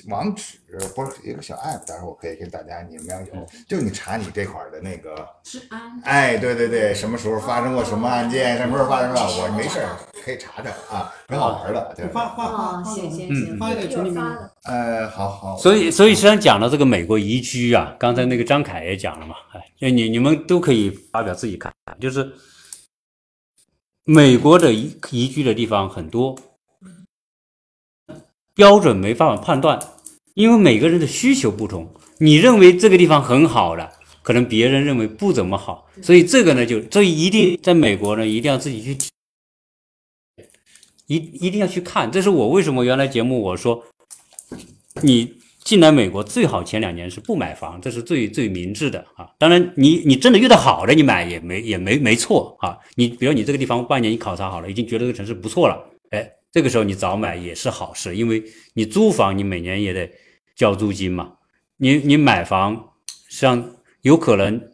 [0.07, 0.57] 网址，
[0.95, 5.99] 不是一个小 app，待会儿我可以跟大家，你们要有，就你查你这块儿的那个，治安。
[6.03, 14.23] 哎，对对对，什么时候发生过什么案件，什么时候发生了，我没事儿可以查查啊，挺好玩的，对发发发行行嗯行，发一个群里面
[14.63, 22.31] 呃，好好，所以，所以实际上讲到这个美国宜居啊，刚才那个张凯也讲了嘛，哎，就你你们都可以发表自己看法，就是
[24.03, 26.35] 美国的宜宜居的地方很多，
[28.53, 29.79] 标准没办法判断，
[30.35, 31.91] 因为每个人的需求不同。
[32.19, 38.97] 你认为这个地方很好的，可能别人认为不怎么好，所以这个呢，就所以一定在美国呢，一定要自己去，
[41.07, 42.09] 一一定要去看。
[42.11, 43.83] 这是我为什么原来节目我说，
[45.01, 45.33] 你
[45.63, 49.29] 进来美国最好前两年是不买房，这是最最明智的啊。
[49.37, 52.77] 当然你，你真的遇到好的，你买也没也没没错啊。
[52.95, 55.77] 你比如你这个地方半年你考察好了，已经觉得这个城市不错了，
[56.11, 60.09] 哎，这个时候你早买也是好事，因为你租房你每年也得
[60.55, 61.33] 交租金嘛。
[61.77, 62.93] 你你买房，
[63.27, 64.69] 实际上有可能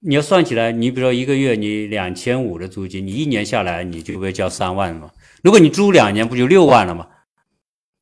[0.00, 5.10] 你要算起来，你比如说一个月你两千五的租金，你一年下来你就会交三万嘛。
[5.42, 7.08] 如果你租两年，不就六万了吗？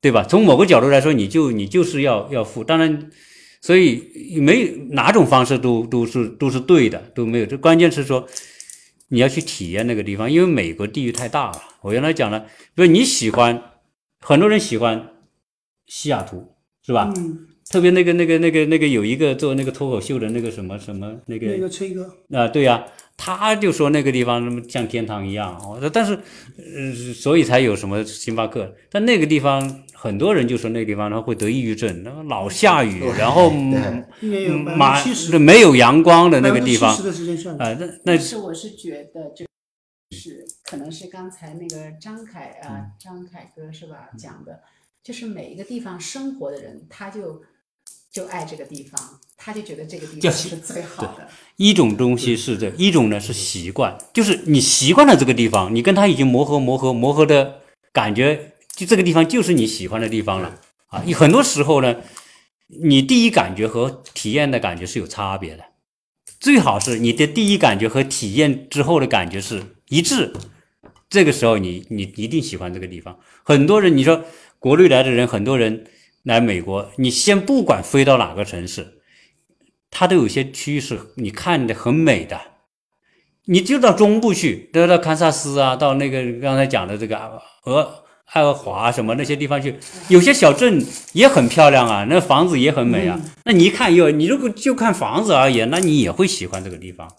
[0.00, 0.24] 对吧？
[0.24, 2.64] 从某个角度来说，你就你就是要要付。
[2.64, 3.10] 当然，
[3.60, 7.46] 所以没哪种方式都都是都是对的，都没有。
[7.46, 8.26] 这关键是说
[9.06, 11.62] 你要去体验那个地方，因为美国地域太大了。
[11.82, 12.40] 我原来讲了，
[12.74, 13.62] 比如你喜欢，
[14.18, 15.10] 很多人喜欢
[15.86, 16.51] 西雅图，
[16.84, 17.12] 是吧？
[17.16, 22.84] 嗯，特别那个那个那个那个有一个做那个脱口秀的那个什么什么那个那个崔哥，啊，对呀、
[23.16, 25.56] 他就说那个地方那么像天堂一样。
[25.68, 26.14] 我说，但是，
[26.58, 28.74] 呃，所以才有什么星巴克。
[28.90, 33.48] 但那个地方很多人就说那个地方他会得抑郁症，那个老下雨，然后
[34.20, 36.92] 对没有阳光的那个地方。
[37.58, 39.46] 啊，那那但是我是觉得就
[40.10, 44.60] 是可能是刚才那个张凯嗯啊，张凯哥是吧讲的，
[45.04, 47.42] 就是每一个地方生活的人，他就
[48.12, 51.28] 就爱这个地方，他就觉得这个地方是最好的。
[51.56, 57.60] 一种东西是这，一种呢是习惯，就是你习惯了这个地方，你跟他已经磨合磨合磨合的
[57.92, 61.02] 感觉，就这个地方就是你喜欢的地方了啊。
[61.04, 61.96] 你很多时候呢，
[62.68, 65.64] 你第一感觉和体验的感觉是有差别的，
[66.38, 70.32] 最好是你的第一感觉和体验之后的感觉是一致，
[71.10, 73.18] 这个时候你你一定喜欢这个地方。
[73.42, 74.24] 很多人你说
[74.62, 75.86] 国内来的人，很多人
[76.22, 79.00] 来美国，你先不管飞到哪个城市。
[79.90, 82.40] 它都有些区域是你看的很美的，
[83.46, 87.18] 你就到中部去，都到堪萨斯啊，到那个刚才讲的这个
[87.64, 89.74] 俄爱荷华什么那些地方去，
[90.08, 90.80] 有些小镇
[91.12, 93.20] 也很漂亮啊，那房子也很美啊。
[93.44, 97.12] 那你一看又，你如果就看房子而言，那你也会喜欢这个地方。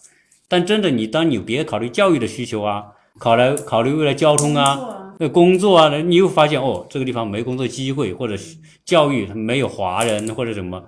[0.47, 2.85] 但真的，你当你别考虑教育的需求啊，
[3.19, 8.35] 考来考虑未来交通啊，呃工作啊，你又发现哦，这个地方没工作机会，或者
[8.83, 10.83] 教育没有华人或者什么。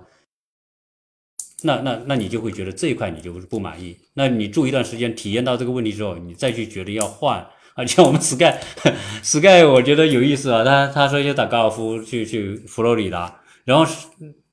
[1.62, 3.96] 那那那你就会觉得这一块你就是不满意。
[4.12, 7.44] 那你住一段时间，体验到这个问题之后，你再去觉得要换。
[7.74, 8.54] 而且我们 Sky
[9.22, 13.90] Sky 我觉得有意思啊，他他说要打高尔夫去去佛罗里达，然后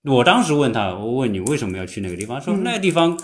[0.03, 3.19] 我当时问他，我问你为什么要去那个地方，说那个地方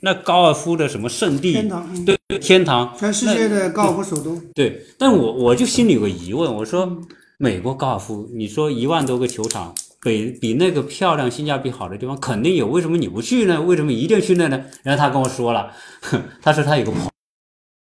[0.00, 4.40] 那高尔夫的什么圣地，天堂，嗯对天堂，全世界的高尔夫首都。
[4.54, 6.96] 对，但我我就心里有个疑问，我说
[7.36, 13.60] 美国高尔夫，你说一万多个球场，比比那个漂亮、性价比好的地方肯定有，为什么你不去呢？
[13.60, 14.64] 为什么一定要去那呢？
[14.82, 15.72] 然后他跟我说了，
[16.40, 17.10] 他说他有个朋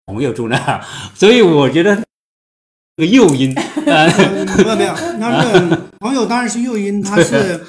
[0.05, 0.83] 朋友住那儿，
[1.15, 1.95] 所以我觉得
[2.97, 3.53] 这个诱因，
[3.85, 7.59] 没有没有，那这个朋友当然是诱因，他是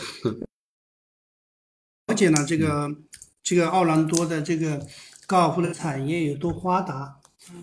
[2.08, 2.88] 了解了这个
[3.46, 4.84] 这个奥兰多的这个
[5.24, 7.16] 高尔夫的产业有多发达。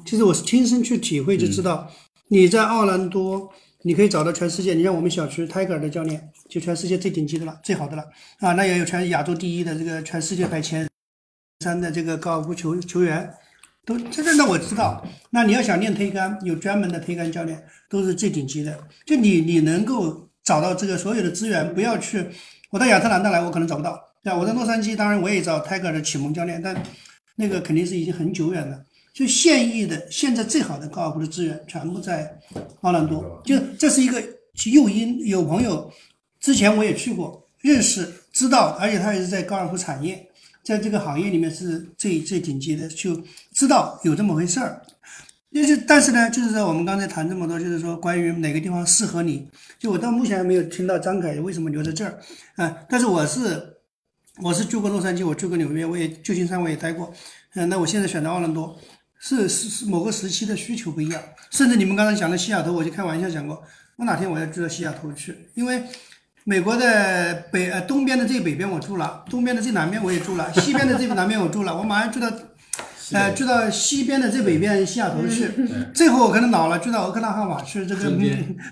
[0.05, 1.91] 其实我是亲身去体会就知道，
[2.29, 8.03] 你在奥兰多，你可以找到全世界，你像我们小区泰戈尔的教练，就全世界最顶级的了，最好的了
[8.39, 10.87] 啊，那也有全亚洲第一的这个全世界排前
[11.59, 13.33] 三的这个高尔夫球球员。
[13.85, 18.79] 都这这那我知道，那你要想练推杆，有专门的推杆教练，都是最顶级的。
[19.05, 22.25] 就你你能够找到这个所有的资源，不要去
[22.69, 23.99] 我到亚特兰大来，我可能找不到。
[24.23, 24.33] 对？
[24.33, 26.75] 我在洛杉矶，当然我也找 Tiger 的启蒙教练，但
[27.35, 28.83] 那个肯定是已经很久远了。
[29.13, 32.35] 就现役的现在最好的高尔夫的资源全部在
[32.81, 34.21] 奥兰多，就这是一个
[34.71, 35.19] 诱因。
[35.27, 35.91] 有朋友
[36.39, 40.27] 之前我也去过，认识知道，而且他也是在高尔夫产业。
[40.63, 43.21] 在这个行业里面是最最顶级的，就
[43.53, 44.81] 知道有这么回事儿。
[45.51, 49.45] 就是，但是呢，就是说我们刚才谈这么多，就是说关于哪个地方适合你，
[49.77, 52.17] 就我到目前还没有听到张凯为什么留在这儿
[52.55, 53.72] 啊、但是我是
[54.41, 57.13] 我是住过洛杉矶，我住过纽约，我也旧金山我也待过，
[57.55, 58.75] 嗯、那我现在选择奥兰多，
[59.19, 61.21] 是是是某个时期的需求不一样，
[61.51, 63.61] 甚至你们刚才讲的西雅图，我就开玩笑讲过，
[63.97, 65.83] 我哪天我要住到西雅图去，因为。
[66.45, 72.29] 美国的北呃东边的最北边我住了，东边的最南边我也住了，西边的最南边我住了，我马上住到，
[73.13, 75.49] 呃，住到西边的最北边西雅图去，
[75.95, 78.11] 最后我可能老了，住到俄克拉荷马去，这个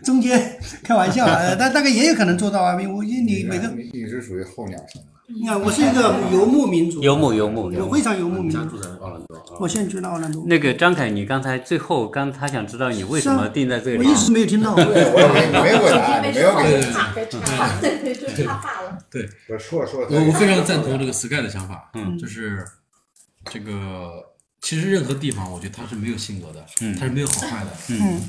[0.04, 8.02] 中间 开玩笑了，呃但大概也有可能做到啊，因为我因为你每个你你是属于候鸟型的，你看，我是一个游牧民族，游牧游牧游牧我非。
[8.02, 8.58] 常游牧民族。
[8.58, 9.44] 家住在奥兰多啊。
[9.60, 14.76] 我现在住在奥兰多，那个张凯，你刚才最后刚他想知道你为什么定在这里我一，直没有听到。
[14.76, 19.00] 对，我也没没有没你没有给说怕，怕，对对，就怕怕了。
[19.50, 22.66] 我说说我我非常赞同这个 Sky 的想法，嗯，就是
[23.46, 24.24] 这个
[24.62, 28.22] 其实任何地方，我觉得它是没有性格的，嗯它是没有好坏的，嗯，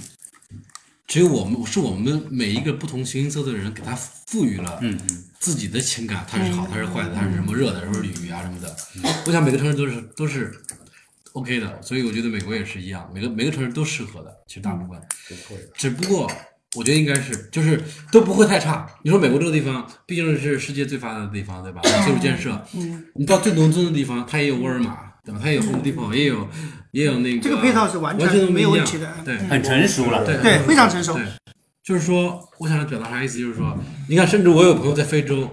[1.07, 8.77] 只有我们是我们每一个不同形形色色的人给他赋予了嗯嗯自己的情感，它是好，它是坏的，它是什么热的，什么鲤鱼啊什么的。
[9.27, 10.53] 我想每个城市都是都是
[11.33, 15.03] OK 的，所以我觉得美国也是一样，每个每个城市都适合的，其实大部分，
[15.75, 16.31] 只不过
[16.77, 17.83] 我觉得应该是就是
[18.13, 18.89] 都不会太差。
[19.03, 21.81] 你说美国这个地方毕竟是世界最发达的地方，对吧？
[21.83, 22.65] 基础建设，
[23.17, 25.41] 你到最农村的地方，它也有沃尔玛，对吧？
[25.43, 26.49] 它也有 Home Depot，也有
[26.93, 29.13] 也有那个这个配套是完全都没有问题的。
[29.25, 29.39] 对。
[29.39, 30.25] 很成熟了。
[30.25, 31.15] 对对，非常成熟。
[31.15, 31.27] 对。
[31.85, 33.39] 就是说，我想表达啥意思？
[33.39, 33.77] 就是说，
[34.09, 35.49] 你看，甚至我有朋友在非洲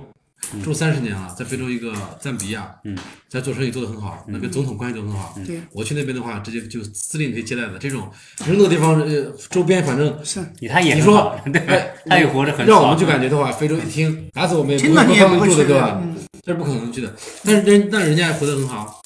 [0.64, 2.96] 住三十年了，在非洲一个赞比亚，嗯，
[3.28, 5.36] 在做生意做得很好，那跟总统关系都很好。
[5.46, 7.80] 对，我去那边的话，直接就司令可以接待的。
[7.80, 8.08] 这种，
[8.40, 16.00] 你说那个地方，呃，周边反正是他也你说，对哎，他也活着很爽让我们就感觉的话，非洲一听打死我们也不听了你也会帮不会去的，对吧？
[16.02, 17.14] 嗯这是不可能去的。
[17.44, 18.99] 但是人，但人家也活得很好，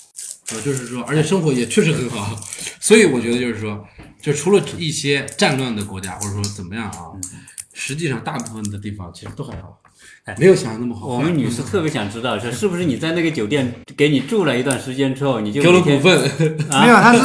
[0.54, 2.36] 呃，就是说，而且生活也确实很好。
[2.80, 3.84] 所以我觉得就是说，
[4.22, 7.12] 就除了一些战乱的国家，或者说怎么样啊，
[7.74, 9.80] 实际上大部分的地方其实都还好，
[10.38, 11.08] 没有想象那么好。
[11.08, 16.20] 我们女士特别想知道，是 是不是你在那个酒店给你住了一段时间之后，你就给了股份，
[16.70, 17.20] 没有，他是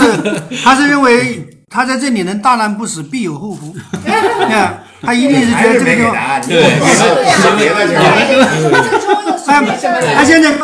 [0.65, 3.75] 他是认为他在这里能大难不死，必有后福。
[4.01, 4.11] 你
[4.49, 6.63] 看，他一定是觉得这个地方，没给答案，你给我
[7.59, 8.01] 别的去了。
[8.89, 10.15] 最终又他是什么？
[10.15, 10.57] 他现在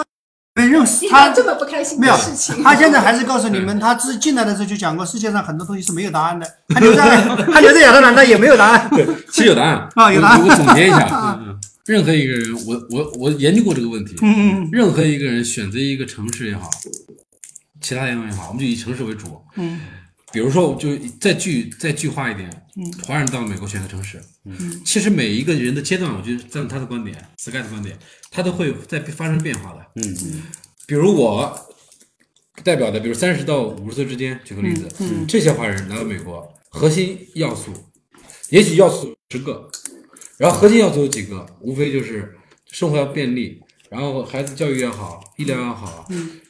[0.54, 6.46] 没认识 他这么不开心没有的事情，，他现在还是告诉你们，他自进来的时候就讲过，世界上很多东西是没有答案的。
[6.68, 7.20] 他留在
[7.52, 8.90] 他留在亚特兰大也没有答案。
[9.30, 11.38] 其实有答案啊有答案我我总结一下，
[11.86, 16.70] 任何一个人，我我我研究过这个问题，嗯任何一个人选择一个城市也好，
[17.80, 19.26] 其他地方也好，我们就以城市为主。
[19.56, 19.80] 嗯，
[20.34, 27.96] 比如说，就再具再具化一点，嗯，华人到美国选择城市，嗯，其实每一个人的阶段，我觉得站他的观点，Sky 的观点，
[28.32, 29.86] 他都会在发生变化的。
[29.94, 30.42] 嗯
[30.86, 31.56] 比如我
[32.62, 35.24] 代表的，比如三十到五十岁之间，举个例子，嗯。
[35.26, 37.72] 这些华人来到美国，核心要素，
[38.50, 39.70] 也许要素十个，
[40.36, 42.36] 然后核心要素有几个，无非就是
[42.72, 46.06] 生活要便利，然后孩子教育也好，医疗也好，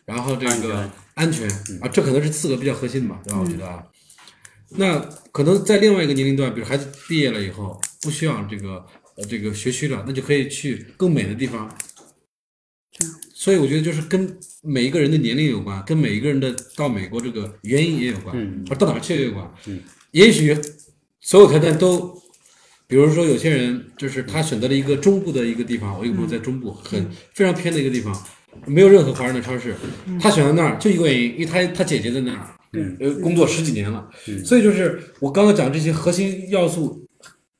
[0.07, 1.49] 然后这个安全。
[1.81, 3.41] 啊，这可能是四个比较核心的吧，对吧？
[3.41, 3.85] 我觉得啊，
[4.77, 4.99] 那
[5.33, 8.85] 可能在另外一个年龄段，比如孩子毕业了以后，不需要这个
[9.17, 11.71] 呃这个学区了，那就可以去更美的地方。
[13.35, 19.53] 所以我觉得就是跟每一个人的年龄有关，跟每一个人的到美国这个原因也有关，到哪儿去也有关。
[19.67, 19.81] 嗯，
[20.13, 20.57] 也许
[21.21, 22.19] 所有条件都，
[22.87, 28.15] 比如说有些人就是他选择了一个中部的一个地方，我有个朋友在中部很非常偏的一个地方，
[28.67, 29.75] 没有任何华人的超市，
[30.21, 32.39] 他选择那儿就一个原因，因为他他姐姐在那儿，
[32.73, 34.45] 嗯呃，工作十几年了，嗯。
[34.45, 37.03] 所以就是我刚刚讲这些核心要素。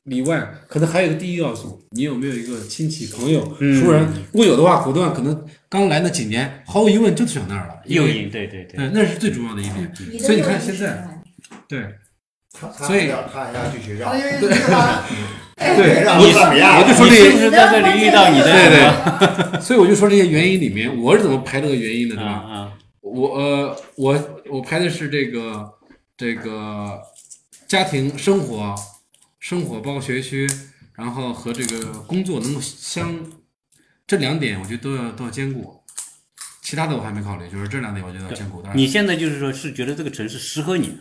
[0.05, 3.81] 里外可能还有一个第一要素，你有没有一个亲戚、朋友、嗯。
[3.81, 4.05] 熟人？
[4.31, 8.65] 如果有的话，果断可能刚来那几年，毫无疑问就选那儿了，因为诱引，对对。
[8.65, 9.91] 对，嗯，那是最重要的一点。
[10.19, 11.23] 所以你看现在
[11.67, 11.87] 对，
[12.53, 14.49] 他他所以要他还要去学校，对
[15.57, 16.77] 让我怎么样？
[16.77, 18.51] 我就说这些你是不是在这里遇到你的？
[18.51, 22.53] 对对，所以我就说这些原因里面，我是怎么排这个原因的，对啊吧？
[22.53, 25.73] 啊，我呃，我我排的是这个
[26.17, 26.99] 这个
[27.67, 28.75] 家庭生活、
[29.39, 30.45] 生活包括学区，
[30.93, 33.15] 然后和这个工作能够相
[34.05, 35.81] 这两点，我觉得都要都要兼顾。
[36.61, 38.61] 其他的我还没考虑，就是这两点我觉得要兼顾。
[38.73, 40.97] 你现在就是说是觉得这个城市适合你，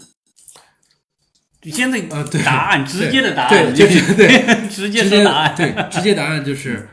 [1.70, 4.28] 现在呃对答案直接的答案，对就是对
[4.68, 6.88] 直接直接说答案，对，直接答案就是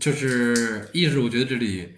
[0.00, 1.94] 就是一是我觉得这里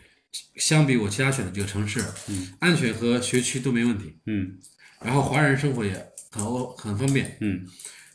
[0.57, 4.59] 相比我其他选的几个城市，嗯，安全和学区都没问题，嗯
[5.05, 5.93] 然后华人生活也
[6.31, 7.37] 很欧很方便。
[7.41, 7.65] 嗯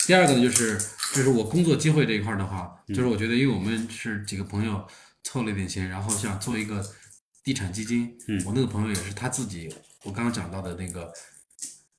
[0.08, 0.78] 第二个呢，就是
[1.14, 4.86] 就是我工作机会这一块儿的话，嗯就是我觉得因为我们是几个朋友
[5.24, 6.84] 凑了一点钱，然后想做一个
[7.44, 9.70] 地产基金，嗯我那个朋友也是他自己，
[10.04, 11.12] 我刚刚讲到的那个。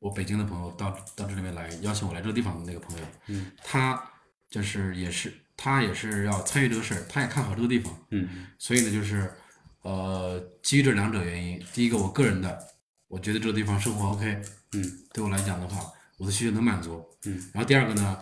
[0.02, 4.02] 我北京的朋友到到这里面来邀请我来这个地方的那个朋友，嗯，他
[4.50, 8.48] 就是也是他也是要参与这个事儿，他也看好这个地方，嗯。
[8.58, 9.32] 所以呢，就是
[9.82, 12.58] 呃，基于这两者原因，第一个我个人的，
[13.06, 14.42] 我觉得这个地方生活 OK，
[14.72, 15.88] 嗯，对我来讲的话，
[16.18, 18.18] 我的需求能满足，嗯，然后第二个呢，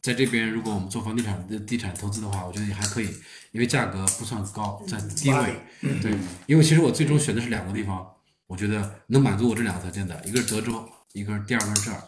[0.00, 3.08] 在这边如果我们做房地产的地产投资的话，我觉得也还可以，
[3.50, 5.60] 因为价格不算高，在低位，
[6.00, 6.16] 对，
[6.46, 8.08] 因为其实我最终选的是两个地方，
[8.46, 10.88] 我觉得能满足我这两个条件的，一个是德州，
[11.18, 12.02] 一个第二个是这儿。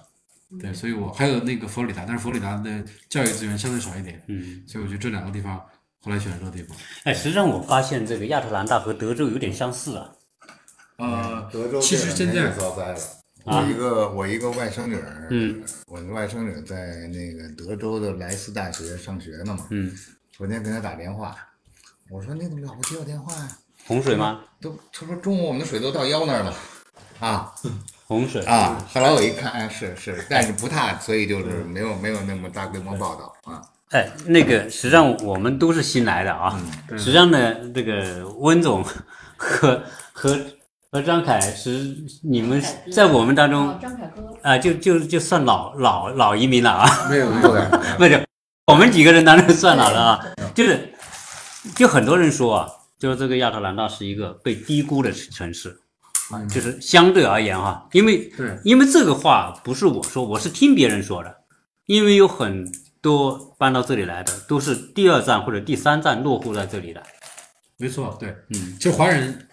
[0.60, 5.56] 对，所以我还有那个佛罗里达，但是佛罗里达的教育资源相对少一点，嗯所以我觉得这两个地方
[6.00, 6.76] 后来选这个地方。
[7.04, 10.10] 哎，实际上我发现这个亚特兰大和德州有点相似啊。
[10.96, 12.98] 呃，德州其实现在这两年也遭灾了。
[13.44, 19.96] 啊我一个我一个外甥女儿，嗯，我的外甥女在那个德州的莱斯大学上学呢嘛，嗯，
[20.30, 21.34] 昨天跟她打电话，
[22.10, 23.56] 我说你怎么老不接我电话呀、
[23.86, 24.42] 洪水吗？
[24.60, 26.54] 都他说中午我们的水都到腰那儿了，
[27.20, 27.54] 啊
[28.10, 28.76] 洪水啊！
[28.92, 33.62] 后来我一看，哎是是，但是不大，所以就是没有没有那么大规模报道啊。
[33.90, 36.60] 哎，那个实际上我们都是新来的啊。
[36.98, 38.82] 实际上呢，这个温总
[39.36, 39.80] 和
[40.10, 40.36] 和
[40.90, 42.60] 和张凯是你们
[42.92, 47.08] 在我们当中哦，张凯哥，啊，就就就算老老老移民了啊。
[47.08, 48.26] 没有 没有的，不是，
[48.66, 50.26] 我们几个人当然算老了啊。
[50.52, 50.92] 就是，
[51.76, 52.68] 就很多人说啊，
[52.98, 55.79] 就是这个亚特兰大是一个被低估的城市
[56.30, 58.58] 啊，就是相对而言哈、因为对。
[58.64, 61.36] 因为这个话不是我说，我是听别人说的，
[61.86, 67.02] 因为有很多搬到这里来的都是第二站或者第三站落户在这里的。
[67.76, 68.76] 没错，对，嗯。
[68.78, 69.48] 其实华人，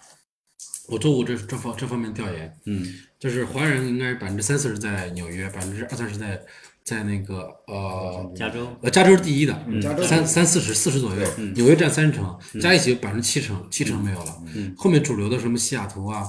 [0.88, 2.86] 我做过这这方这方面调研，嗯。
[3.18, 6.40] 就是华人应该百分之三四十在纽约，百分之二三十在
[6.88, 9.52] 在那个呃加州呃加州是第一的，
[9.82, 11.22] 加州三三四十四十左右，
[11.54, 14.42] 纽约占三成，加一起百分之七成，七成没有了。
[14.54, 16.24] 嗯后面主流的什么西雅图啊，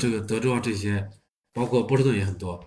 [0.00, 1.06] 这个德州啊这些，
[1.54, 2.58] 包括波士顿也很多，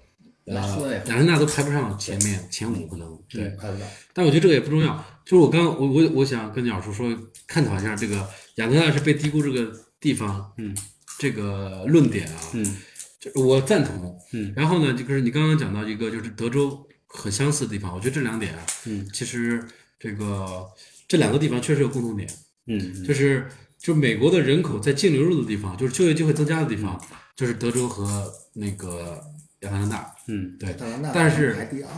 [0.46, 3.20] 亚特兰大都排不上前面前五可能。
[3.28, 3.86] 对，拍不到。
[4.14, 5.06] 但我觉得这个也不重要。
[5.26, 7.14] 就是我刚我我我想跟鸟叔说，
[7.50, 8.16] 探讨一下这个
[8.56, 10.74] 亚特兰大是被低估这个地方，嗯，
[11.20, 12.78] 这个论点啊，嗯
[13.20, 14.18] 就我赞同。
[14.32, 19.08] 嗯然后呢，就是你刚刚讲到一个就是德州很相似的地方，我觉得这两点啊，嗯。
[19.14, 19.64] 其实
[19.98, 20.68] 这个
[21.08, 22.30] 这两个地方确实有共同点，
[22.68, 23.48] 嗯就是
[23.80, 27.00] 就美国的人口在净流入的地方，就是就业机会增加的地方，
[27.36, 29.22] 就是德州和那个
[29.66, 30.16] 亚特兰大。
[30.28, 30.76] 嗯对，
[31.14, 31.90] 但是排第二。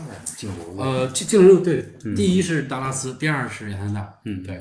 [0.78, 1.82] 呃，净净流入对，
[2.16, 4.14] 第一是达拉斯，第二是亚特兰大。
[4.26, 4.58] 嗯对。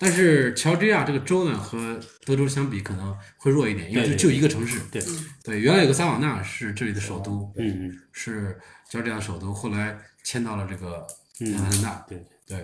[0.00, 4.78] 但是乔治亚这个州呢，和德州相比可能会弱一点，因为就就一个城市。
[4.92, 5.02] 对
[5.42, 8.56] 对，原来有个萨瓦纳是这里的首都，嗯嗯是
[8.88, 11.04] 乔治亚的首都，后来迁到了这个
[11.40, 12.06] 嗯亚特兰大。
[12.08, 12.58] 对对，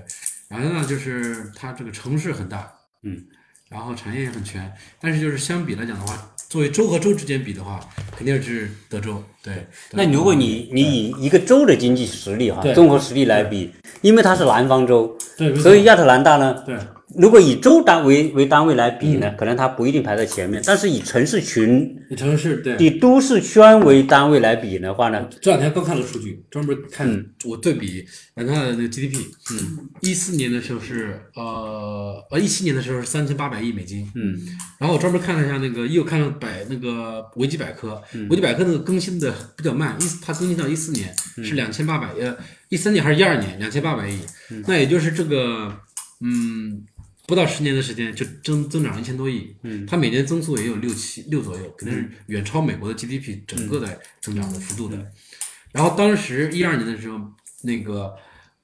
[0.50, 2.72] 亚特兰大就是它这个城市很大，
[3.02, 3.26] 嗯，
[3.68, 7.80] 然后产业也很全，但是就是相比来讲的话，作为州和州之间比的话，
[8.16, 9.20] 肯定是德州。
[9.42, 9.52] 对，
[9.90, 13.72] 对那如果你你以一个州的经济实力哈，综合实力来比，
[14.02, 16.76] 因为它是南方州，对，所以亚特兰大呢，对
[17.16, 22.76] 如果以州单为为单位来比呢，可能它不一定排在前面，但是以城市群、以城市对。
[22.78, 27.26] 以都市圈为单位来比的话呢，这两天刚看了数据，专门看、嗯。
[27.44, 28.04] 我对比
[28.36, 29.18] 亚特兰大的那个 GDP，
[29.52, 34.36] 嗯，一四年的时候是呃呃一七年的时候是三千八百亿美金，嗯。
[34.78, 38.26] 然后我专门看了一下那个，又看了百那个维基百科，嗯。
[38.28, 41.44] 维基百科那个更新的比较慢，一它更新到一四年嗯。
[41.44, 42.36] 是两千八百呃
[42.70, 44.18] 一三年还是一二年两千八百亿，
[44.50, 44.64] 嗯。
[44.66, 45.72] 那也就是这个
[46.24, 46.82] 嗯
[47.26, 55.10] 不到十年的时间就增增长一千多亿，嗯它每年增速也有六七六左右，肯定是远超美国的 GDP 整个的增长的幅度的。
[55.72, 57.18] 然后当时一二年的时候，
[57.62, 58.14] 那个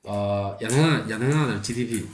[0.02, 2.04] 呃亚特兰亚特兰大的 GDP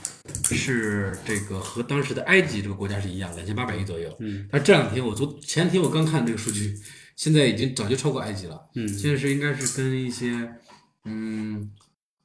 [0.43, 4.15] 是这个和当时的埃及这个国家是一样，两千八百亿左右。
[4.19, 6.75] 嗯，但这两天我昨前天我刚看这个数据，
[7.15, 8.59] 现在已经早就超过埃及了。
[8.75, 10.49] 嗯现在是应该是跟一些
[11.03, 11.69] 嗯，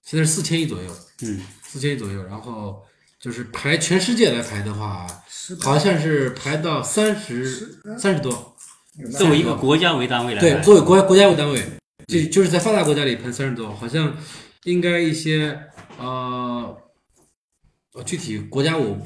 [0.03, 2.24] 现在是四千亿左右，嗯四千亿左右。
[2.24, 2.82] 然后
[3.23, 5.07] 就是排全世界来排的话，
[5.61, 8.57] 好像是排到三十三十多。
[9.16, 11.62] 作为一个国家为单位来对，作为国国家为单位，
[12.09, 14.15] 就就是在发达国家里排三十多，好像
[14.65, 15.59] 应该一些
[15.99, 16.77] 呃，
[17.94, 18.99] 呃具体国家我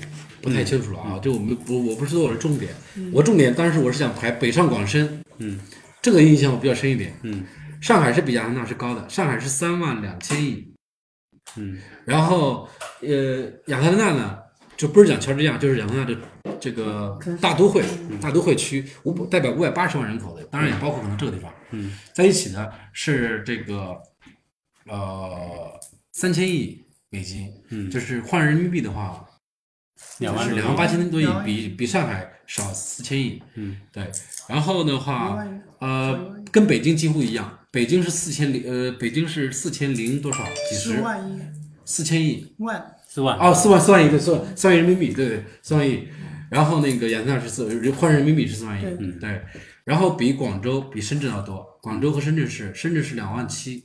[0.42, 2.74] 不太清楚了啊，这我们我我不是我的重点，
[3.12, 5.60] 我重点当时我是想排北上广深，嗯，
[6.02, 7.44] 这个印象我比较深一点，嗯
[7.80, 10.66] 上海是比亚特兰大是高的，上海是三万两千亿，
[11.56, 11.78] 嗯。
[12.04, 12.68] 然后
[13.00, 14.38] 呃亚特兰大呢，
[14.76, 16.20] 就不是讲乔治亚，就是亚特兰大的
[16.60, 17.84] 这个大都会，
[18.20, 23.96] 大都会区五代表五百八十万人口的，当然也包括可能这个地方，嗯，在一起呢是这个
[24.86, 25.78] 呃
[26.12, 29.24] 三千亿美金，嗯，就是换人民币的话
[30.18, 33.76] 两万两万八千多亿比比上海少四千亿，嗯。
[33.92, 34.10] 对，
[34.48, 35.44] 然后的话
[35.78, 40.42] 呃跟北京几乎一样，北京是四千零呃北京是四千零多少？
[40.70, 40.94] 几十？
[40.94, 41.38] 四万亿。
[41.84, 42.54] 四千亿。
[42.56, 42.96] 万。
[43.06, 43.38] 四万。
[43.38, 46.08] 哦，四万四万亿，对，四万四万亿人民币，对对，四万亿。
[46.50, 49.42] 然后那个亚特兰大是四，换人民币是四万亿，嗯，对。
[49.84, 53.84] 然后比广州、比深圳要多，广州和深圳市，深圳是两万七，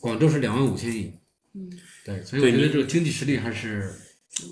[0.00, 1.14] 广州是两万五千亿，
[1.54, 1.70] 嗯，
[2.04, 2.20] 对。
[2.24, 3.94] 所以我觉得这个经济实力还是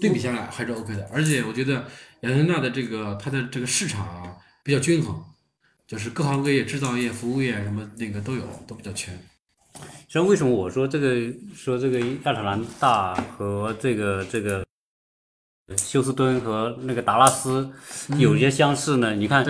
[0.00, 1.84] 对比下来还是 OK 的，而且我觉得
[2.20, 5.20] 亚特兰大的这个它的这个市场啊比较均衡，
[5.88, 9.18] 就是各行各业，制造业、服务业什么那个都有，都比较全。
[10.06, 14.64] 所以为什么我说这个说这个亚特兰大和这个这个
[15.78, 17.70] 休斯敦和那个达拉斯
[18.18, 19.14] 有些相似呢。
[19.14, 19.44] 你看。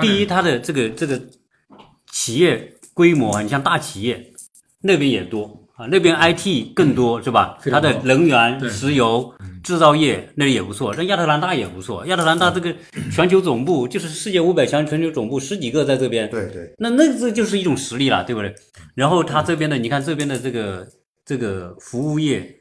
[0.00, 1.20] 第一，它的这个这个
[2.10, 4.32] 企业规模啊，你像大企业
[4.80, 7.58] 那边也多啊，那边 IT 更多是吧？
[7.70, 12.06] 它的能源、石油、制造业那里也不错，那亚特兰大也不错。
[12.06, 12.72] 亚特兰大这个
[13.12, 18.54] 全球总部就是世界五百强全球总部十几个在这边，对对，那那这就是一种实力了，对不对？
[18.94, 20.86] 然后它这边的，你看这边的这个
[21.26, 22.54] 这个服务业、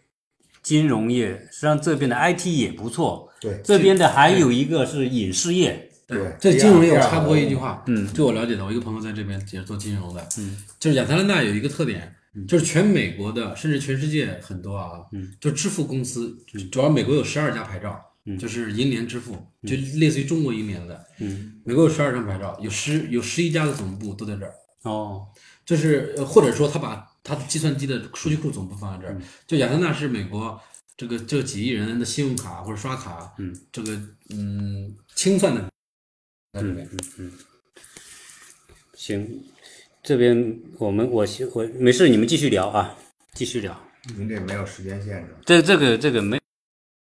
[0.63, 3.29] 金融业，实际上这边的 IT 也不错。
[3.39, 3.61] 对。
[3.63, 8.07] 这边的还有一个是影视业，对，这金融业我插播一句话，嗯。
[8.11, 12.15] 据我了解的，我一个朋友在这边也是做金融的，嗯，就是亚特兰大有一个特点，
[12.47, 16.35] 就是全美国的，甚至全世界很多啊，嗯，就支付公司，
[16.71, 18.37] 主要美国有十二家牌照，嗯。
[18.37, 19.33] 就是银联支付，
[19.63, 24.53] 就类似于中国银联的，嗯，美国有十二张牌照，有十有十一家的总部都在这儿，
[24.83, 25.27] 哦，
[25.65, 30.59] 就是呃或者说他把他的计算机的数据库总部放在这儿，就亚特兰大是美国
[30.97, 33.91] 这个这几亿人的信用卡或者刷卡，嗯，这个
[34.29, 35.69] 嗯清算的
[36.53, 36.89] 在这边。
[38.95, 39.43] 行，
[40.03, 42.93] 这边我们我我没事，你们继续聊啊，
[43.33, 43.73] 继续聊。
[44.17, 45.33] 您这没有时间限制。
[45.45, 46.37] 这这个这个没